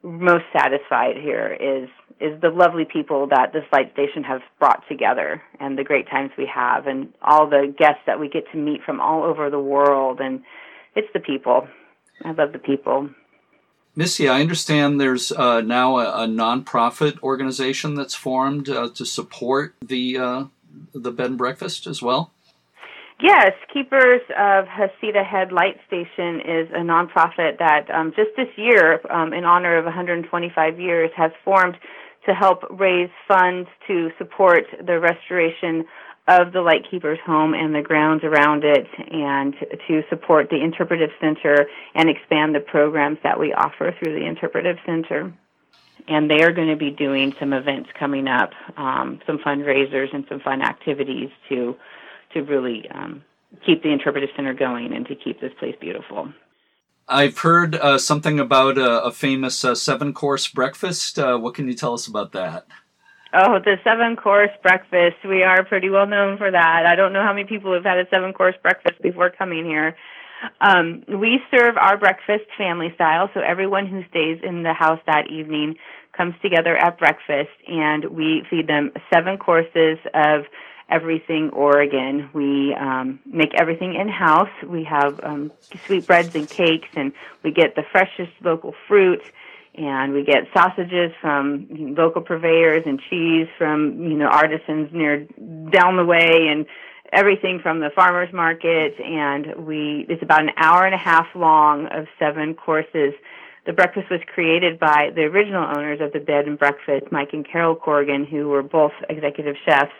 most 0.02 0.44
satisfied 0.52 1.16
here 1.16 1.56
is 1.60 1.88
is 2.20 2.40
the 2.40 2.50
lovely 2.50 2.84
people 2.84 3.28
that 3.28 3.52
this 3.52 3.64
light 3.72 3.92
station 3.92 4.24
has 4.24 4.40
brought 4.58 4.82
together 4.88 5.42
and 5.60 5.78
the 5.78 5.84
great 5.84 6.08
times 6.08 6.30
we 6.36 6.46
have 6.52 6.86
and 6.86 7.12
all 7.22 7.48
the 7.48 7.72
guests 7.78 8.02
that 8.06 8.18
we 8.18 8.28
get 8.28 8.44
to 8.50 8.58
meet 8.58 8.82
from 8.84 9.00
all 9.00 9.22
over 9.22 9.50
the 9.50 9.60
world. 9.60 10.20
And 10.20 10.42
it's 10.96 11.08
the 11.14 11.20
people 11.20 11.68
I 12.24 12.32
love 12.32 12.52
the 12.52 12.58
people. 12.58 13.10
Missy, 13.96 14.28
I 14.28 14.40
understand 14.40 15.00
there's 15.00 15.32
uh, 15.32 15.60
now 15.60 15.98
a, 15.98 16.24
a 16.24 16.26
nonprofit 16.26 17.20
organization 17.20 17.94
that's 17.94 18.14
formed 18.14 18.68
uh, 18.68 18.90
to 18.90 19.04
support 19.04 19.74
the 19.84 20.18
uh, 20.18 20.44
the 20.94 21.10
bed 21.10 21.30
and 21.30 21.38
breakfast 21.38 21.86
as 21.86 22.00
well. 22.00 22.30
Yes, 23.20 23.50
Keepers 23.74 24.20
of 24.30 24.66
Heceta 24.66 25.26
Head 25.26 25.50
Light 25.50 25.76
Station 25.88 26.40
is 26.40 26.68
a 26.70 26.78
nonprofit 26.84 27.58
that 27.58 27.90
um, 27.92 28.12
just 28.14 28.30
this 28.36 28.46
year, 28.56 29.00
um, 29.10 29.32
in 29.32 29.44
honor 29.44 29.76
of 29.76 29.84
125 29.84 30.78
years, 30.78 31.10
has 31.16 31.32
formed 31.44 31.76
to 32.28 32.34
help 32.34 32.62
raise 32.70 33.10
funds 33.26 33.68
to 33.88 34.10
support 34.18 34.64
the 34.86 35.00
restoration 35.00 35.84
of 36.28 36.52
the 36.52 36.60
Lightkeepers 36.60 37.18
home 37.24 37.54
and 37.54 37.74
the 37.74 37.80
grounds 37.80 38.22
around 38.22 38.62
it 38.62 38.86
and 39.10 39.54
to 39.88 40.02
support 40.10 40.50
the 40.50 40.62
Interpretive 40.62 41.10
Center 41.20 41.66
and 41.94 42.10
expand 42.10 42.54
the 42.54 42.60
programs 42.60 43.18
that 43.22 43.40
we 43.40 43.54
offer 43.54 43.94
through 43.98 44.14
the 44.14 44.26
Interpretive 44.26 44.76
Center. 44.84 45.32
And 46.06 46.30
they 46.30 46.42
are 46.42 46.52
going 46.52 46.68
to 46.68 46.76
be 46.76 46.90
doing 46.90 47.34
some 47.40 47.52
events 47.52 47.88
coming 47.98 48.28
up, 48.28 48.50
um, 48.76 49.20
some 49.26 49.38
fundraisers 49.38 50.14
and 50.14 50.24
some 50.28 50.40
fun 50.40 50.62
activities 50.62 51.30
to 51.48 51.76
to 52.34 52.42
really 52.42 52.86
um, 52.90 53.22
keep 53.64 53.82
the 53.82 53.90
interpretive 53.90 54.28
center 54.36 54.52
going 54.52 54.92
and 54.92 55.06
to 55.06 55.14
keep 55.14 55.40
this 55.40 55.52
place 55.58 55.74
beautiful. 55.80 56.30
I've 57.08 57.38
heard 57.38 57.74
uh, 57.74 57.96
something 57.96 58.38
about 58.38 58.76
a, 58.76 59.04
a 59.04 59.10
famous 59.10 59.64
uh, 59.64 59.74
seven 59.74 60.12
course 60.12 60.46
breakfast. 60.46 61.18
Uh, 61.18 61.38
what 61.38 61.54
can 61.54 61.66
you 61.66 61.74
tell 61.74 61.94
us 61.94 62.06
about 62.06 62.32
that? 62.32 62.66
Oh, 63.32 63.58
the 63.58 63.76
seven 63.84 64.16
course 64.16 64.50
breakfast. 64.62 65.16
We 65.28 65.42
are 65.42 65.62
pretty 65.64 65.90
well 65.90 66.06
known 66.06 66.38
for 66.38 66.50
that. 66.50 66.86
I 66.86 66.94
don't 66.94 67.12
know 67.12 67.22
how 67.22 67.34
many 67.34 67.46
people 67.46 67.74
have 67.74 67.84
had 67.84 67.98
a 67.98 68.08
seven 68.08 68.32
course 68.32 68.54
breakfast 68.62 69.02
before 69.02 69.28
coming 69.30 69.66
here. 69.66 69.96
Um, 70.60 71.04
we 71.08 71.40
serve 71.50 71.76
our 71.76 71.98
breakfast 71.98 72.44
family 72.56 72.90
style, 72.94 73.28
so 73.34 73.40
everyone 73.40 73.86
who 73.86 74.02
stays 74.08 74.38
in 74.42 74.62
the 74.62 74.72
house 74.72 75.00
that 75.06 75.30
evening 75.30 75.76
comes 76.16 76.34
together 76.40 76.76
at 76.76 76.98
breakfast, 76.98 77.50
and 77.66 78.04
we 78.06 78.44
feed 78.48 78.66
them 78.66 78.92
seven 79.12 79.36
courses 79.36 79.98
of 80.14 80.46
everything 80.88 81.50
Oregon. 81.50 82.30
We 82.32 82.74
um, 82.74 83.20
make 83.26 83.54
everything 83.54 83.94
in 83.94 84.08
house. 84.08 84.50
We 84.66 84.84
have 84.84 85.20
um, 85.22 85.52
sweetbreads 85.86 86.34
and 86.34 86.48
cakes, 86.48 86.88
and 86.94 87.12
we 87.42 87.50
get 87.50 87.74
the 87.74 87.82
freshest 87.92 88.32
local 88.42 88.74
fruit, 88.86 89.22
and 89.78 90.12
we 90.12 90.24
get 90.24 90.44
sausages 90.52 91.12
from 91.20 91.68
local 91.96 92.20
purveyors 92.20 92.82
and 92.84 93.00
cheese 93.08 93.46
from 93.56 94.02
you 94.02 94.16
know 94.16 94.26
artisans 94.26 94.90
near 94.92 95.26
down 95.70 95.96
the 95.96 96.04
way, 96.04 96.48
and 96.50 96.66
everything 97.12 97.60
from 97.62 97.80
the 97.80 97.90
farmers 97.94 98.32
market. 98.32 98.94
And 99.00 99.66
we 99.66 100.06
it's 100.08 100.22
about 100.22 100.42
an 100.42 100.50
hour 100.56 100.84
and 100.84 100.94
a 100.94 100.98
half 100.98 101.26
long 101.34 101.86
of 101.86 102.06
seven 102.18 102.54
courses. 102.54 103.14
The 103.66 103.72
breakfast 103.72 104.10
was 104.10 104.20
created 104.34 104.78
by 104.80 105.10
the 105.14 105.22
original 105.22 105.64
owners 105.64 106.00
of 106.00 106.12
the 106.12 106.20
bed 106.20 106.46
and 106.46 106.58
breakfast, 106.58 107.12
Mike 107.12 107.30
and 107.32 107.46
Carol 107.46 107.76
Korgan, 107.76 108.28
who 108.28 108.48
were 108.48 108.62
both 108.62 108.92
executive 109.08 109.56
chefs 109.64 109.92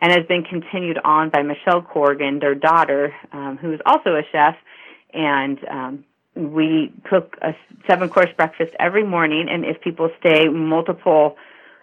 and 0.00 0.10
has 0.10 0.26
been 0.26 0.42
continued 0.42 0.98
on 1.04 1.28
by 1.28 1.42
Michelle 1.42 1.82
Korgan, 1.82 2.40
their 2.40 2.54
daughter, 2.54 3.14
um, 3.32 3.58
who 3.60 3.72
is 3.74 3.80
also 3.84 4.16
a 4.16 4.22
chef. 4.32 4.56
And 5.12 5.58
um, 5.68 6.04
we 6.34 6.92
cook 7.08 7.36
a 7.42 7.54
seven 7.86 8.08
course 8.08 8.30
breakfast 8.36 8.72
every 8.78 9.04
morning, 9.04 9.48
and 9.50 9.64
if 9.64 9.80
people 9.80 10.10
stay 10.18 10.48
multiple 10.48 11.36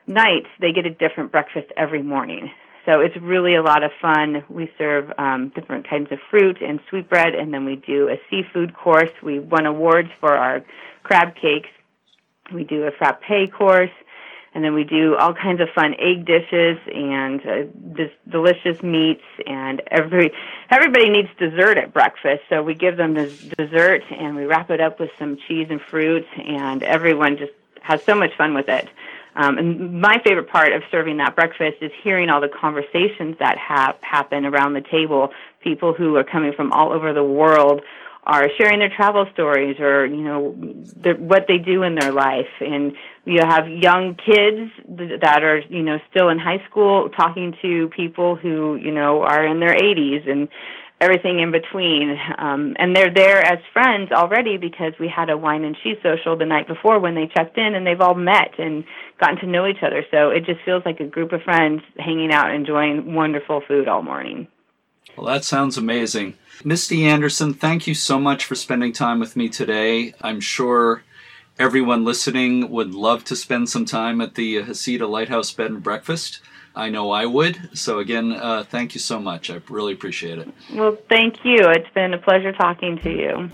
nights, 0.08 0.48
they 0.60 0.72
get 0.72 0.86
a 0.86 0.90
different 0.90 1.32
breakfast 1.32 1.68
every 1.76 2.02
morning. 2.02 2.52
So 2.86 3.02
it's 3.02 3.18
really 3.18 3.56
a 3.56 3.62
lot 3.62 3.84
of 3.84 3.92
fun. 4.02 4.46
We 4.48 4.72
serve 4.78 5.12
um, 5.18 5.50
different 5.50 5.90
kinds 5.90 6.10
of 6.12 6.20
fruit 6.30 6.62
and 6.62 6.80
sweetbread, 6.90 7.36
and 7.36 7.54
then 7.54 7.66
we 7.66 7.76
do 7.76 8.08
a 8.08 8.16
seafood 8.30 8.74
course. 8.74 9.12
We 9.22 9.40
won 9.40 9.66
awards 9.66 10.10
for 10.22 10.34
our 10.34 10.64
crab 11.04 11.36
cakes. 11.36 11.70
We 12.54 12.64
do 12.64 12.84
a 12.84 12.92
frappe 12.92 13.22
course 13.52 13.92
and 14.54 14.64
then 14.64 14.74
we 14.74 14.84
do 14.84 15.16
all 15.16 15.34
kinds 15.34 15.62
of 15.62 15.70
fun 15.76 15.96
egg 16.00 16.26
dishes 16.26 16.78
and 16.94 17.42
uh, 17.46 17.64
this 17.76 18.12
delicious 18.30 18.82
meats 18.82 19.24
and 19.46 19.82
every 19.88 20.32
everybody 20.70 21.10
needs 21.10 21.30
dessert 21.38 21.78
at 21.78 21.94
breakfast. 21.94 22.44
So 22.50 22.64
we 22.64 22.74
give 22.74 22.98
them 22.98 23.14
this 23.14 23.38
dessert 23.58 24.04
and 24.12 24.36
we 24.36 24.46
wrap 24.46 24.70
it 24.70 24.82
up 24.82 25.00
with 25.00 25.12
some 25.20 25.38
cheese 25.48 25.68
and 25.70 25.82
fruit 25.82 26.26
and 26.38 26.84
everyone 26.84 27.38
just 27.38 27.54
has 27.82 28.04
so 28.04 28.16
much 28.16 28.36
fun 28.38 28.54
with 28.54 28.70
it. 28.70 28.90
Um, 29.36 29.60
and 29.60 30.02
my 30.02 30.20
favorite 30.24 30.50
part 30.50 30.74
of 30.74 30.82
serving 30.90 31.18
that 31.18 31.36
breakfast 31.36 31.78
is 31.82 31.92
hearing 32.02 32.30
all 32.30 32.42
the 32.42 32.50
conversations 32.50 33.38
that 33.38 33.58
happen 33.58 34.46
around 34.46 34.74
the 34.74 34.82
table 34.82 35.32
people 35.62 35.94
who 35.94 36.16
are 36.16 36.24
coming 36.24 36.54
from 36.54 36.72
all 36.72 36.92
over 36.92 37.14
the 37.14 37.24
world 37.24 37.82
are 38.28 38.50
sharing 38.58 38.80
their 38.80 38.94
travel 38.94 39.26
stories 39.32 39.80
or 39.80 40.06
you 40.06 40.22
know 40.22 40.54
their, 40.98 41.16
what 41.16 41.46
they 41.48 41.58
do 41.58 41.84
in 41.84 41.96
their 41.96 42.12
life. 42.12 42.52
And 42.60 42.94
you 43.26 43.40
have 43.42 43.70
young 43.70 44.16
kids 44.16 44.70
that 45.22 45.44
are 45.44 45.60
you 45.70 45.82
know 45.82 45.98
still 46.12 46.28
in 46.28 46.38
high 46.38 46.64
school 46.70 47.10
talking 47.10 47.56
to 47.62 47.90
people 47.96 48.36
who 48.36 48.76
you 48.76 48.92
know 48.92 49.22
are 49.22 49.48
in 49.48 49.62
their 49.62 49.74
80s 49.74 50.30
and 50.30 50.50
everything 51.00 51.40
in 51.40 51.54
between. 51.54 52.18
Um 52.38 52.76
and 52.78 52.94
they're 52.94 53.14
there 53.14 53.40
as 53.40 53.60
friends 53.72 54.12
already 54.12 54.58
because 54.58 54.92
we 55.00 55.08
had 55.08 55.30
a 55.30 55.38
wine 55.38 55.64
and 55.64 55.78
cheese 55.82 55.98
social 56.04 56.38
the 56.38 56.46
night 56.46 56.68
before 56.68 57.00
when 57.00 57.16
they 57.16 57.28
checked 57.34 57.58
in 57.58 57.76
and 57.76 57.88
they've 57.88 58.02
all 58.02 58.16
met 58.16 58.60
and 58.60 58.84
gotten 59.22 59.38
to 59.38 59.48
know 59.48 59.66
each 59.66 59.84
other. 59.84 60.04
So 60.12 60.32
it 60.32 60.46
just 60.46 60.60
feels 60.66 60.84
like 60.86 61.00
a 61.00 61.06
group 61.06 61.32
of 61.32 61.44
friends 61.44 61.82
hanging 61.98 62.34
out 62.34 62.54
enjoying 62.54 63.16
wonderful 63.16 63.62
food 63.66 63.88
all 63.88 64.04
morning 64.04 64.50
well 65.16 65.28
that 65.28 65.44
sounds 65.44 65.78
amazing 65.78 66.34
Misty 66.64 67.06
Anderson, 67.06 67.54
thank 67.54 67.86
you 67.86 67.94
so 67.94 68.20
much 68.20 68.46
for 68.46 68.56
spending 68.56 68.92
time 68.92 69.20
with 69.20 69.36
me 69.36 69.48
today. 69.48 70.14
I'm 70.22 70.40
sure 70.40 71.04
everyone 71.60 72.04
listening 72.04 72.72
would 72.72 72.96
love 72.96 73.24
to 73.26 73.36
spend 73.36 73.70
some 73.70 73.86
time 73.86 74.22
at 74.22 74.34
the 74.34 74.64
Heceta 74.64 75.08
Lighthouse 75.08 75.52
Bed 75.52 75.70
and 75.70 75.84
Breakfast. 75.84 76.42
I 76.76 76.90
know 76.90 77.12
I 77.12 77.28
would. 77.28 77.78
So, 77.78 78.00
again, 78.00 78.34
uh, 78.34 78.64
thank 78.64 78.96
you 78.96 79.00
so 79.00 79.20
much. 79.20 79.52
I 79.52 79.62
really 79.70 79.94
appreciate 79.94 80.40
it. 80.40 80.50
Well, 80.74 80.98
thank 81.10 81.46
you. 81.46 81.58
It's 81.60 81.90
been 81.94 82.14
a 82.14 82.18
pleasure 82.18 82.52
talking 82.52 82.98
to 83.00 83.12
you. 83.12 83.52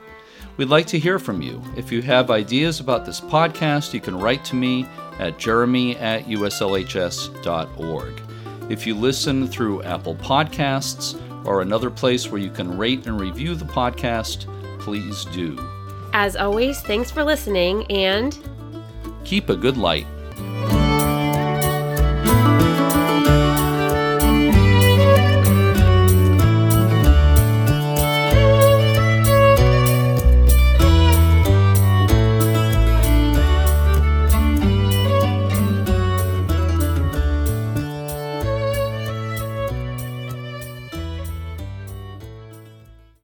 We'd 0.55 0.69
like 0.69 0.87
to 0.87 0.99
hear 0.99 1.19
from 1.19 1.41
you. 1.41 1.61
If 1.75 1.91
you 1.91 2.01
have 2.03 2.31
ideas 2.31 2.79
about 2.79 3.05
this 3.05 3.19
podcast, 3.19 3.93
you 3.93 3.99
can 3.99 4.17
write 4.17 4.45
to 4.45 4.55
me 4.55 4.87
at 5.19 5.37
jeremy 5.37 5.97
at 5.97 6.25
uslhs.org. 6.25 8.21
If 8.69 8.87
you 8.87 8.95
listen 8.95 9.47
through 9.47 9.83
Apple 9.83 10.15
Podcasts, 10.15 11.21
or 11.45 11.61
another 11.61 11.89
place 11.89 12.31
where 12.31 12.41
you 12.41 12.49
can 12.49 12.77
rate 12.77 13.07
and 13.07 13.19
review 13.19 13.55
the 13.55 13.65
podcast, 13.65 14.45
please 14.79 15.25
do. 15.25 15.57
As 16.13 16.35
always, 16.35 16.81
thanks 16.81 17.11
for 17.11 17.23
listening 17.23 17.85
and 17.91 18.37
keep 19.23 19.49
a 19.49 19.55
good 19.55 19.77
light. 19.77 20.07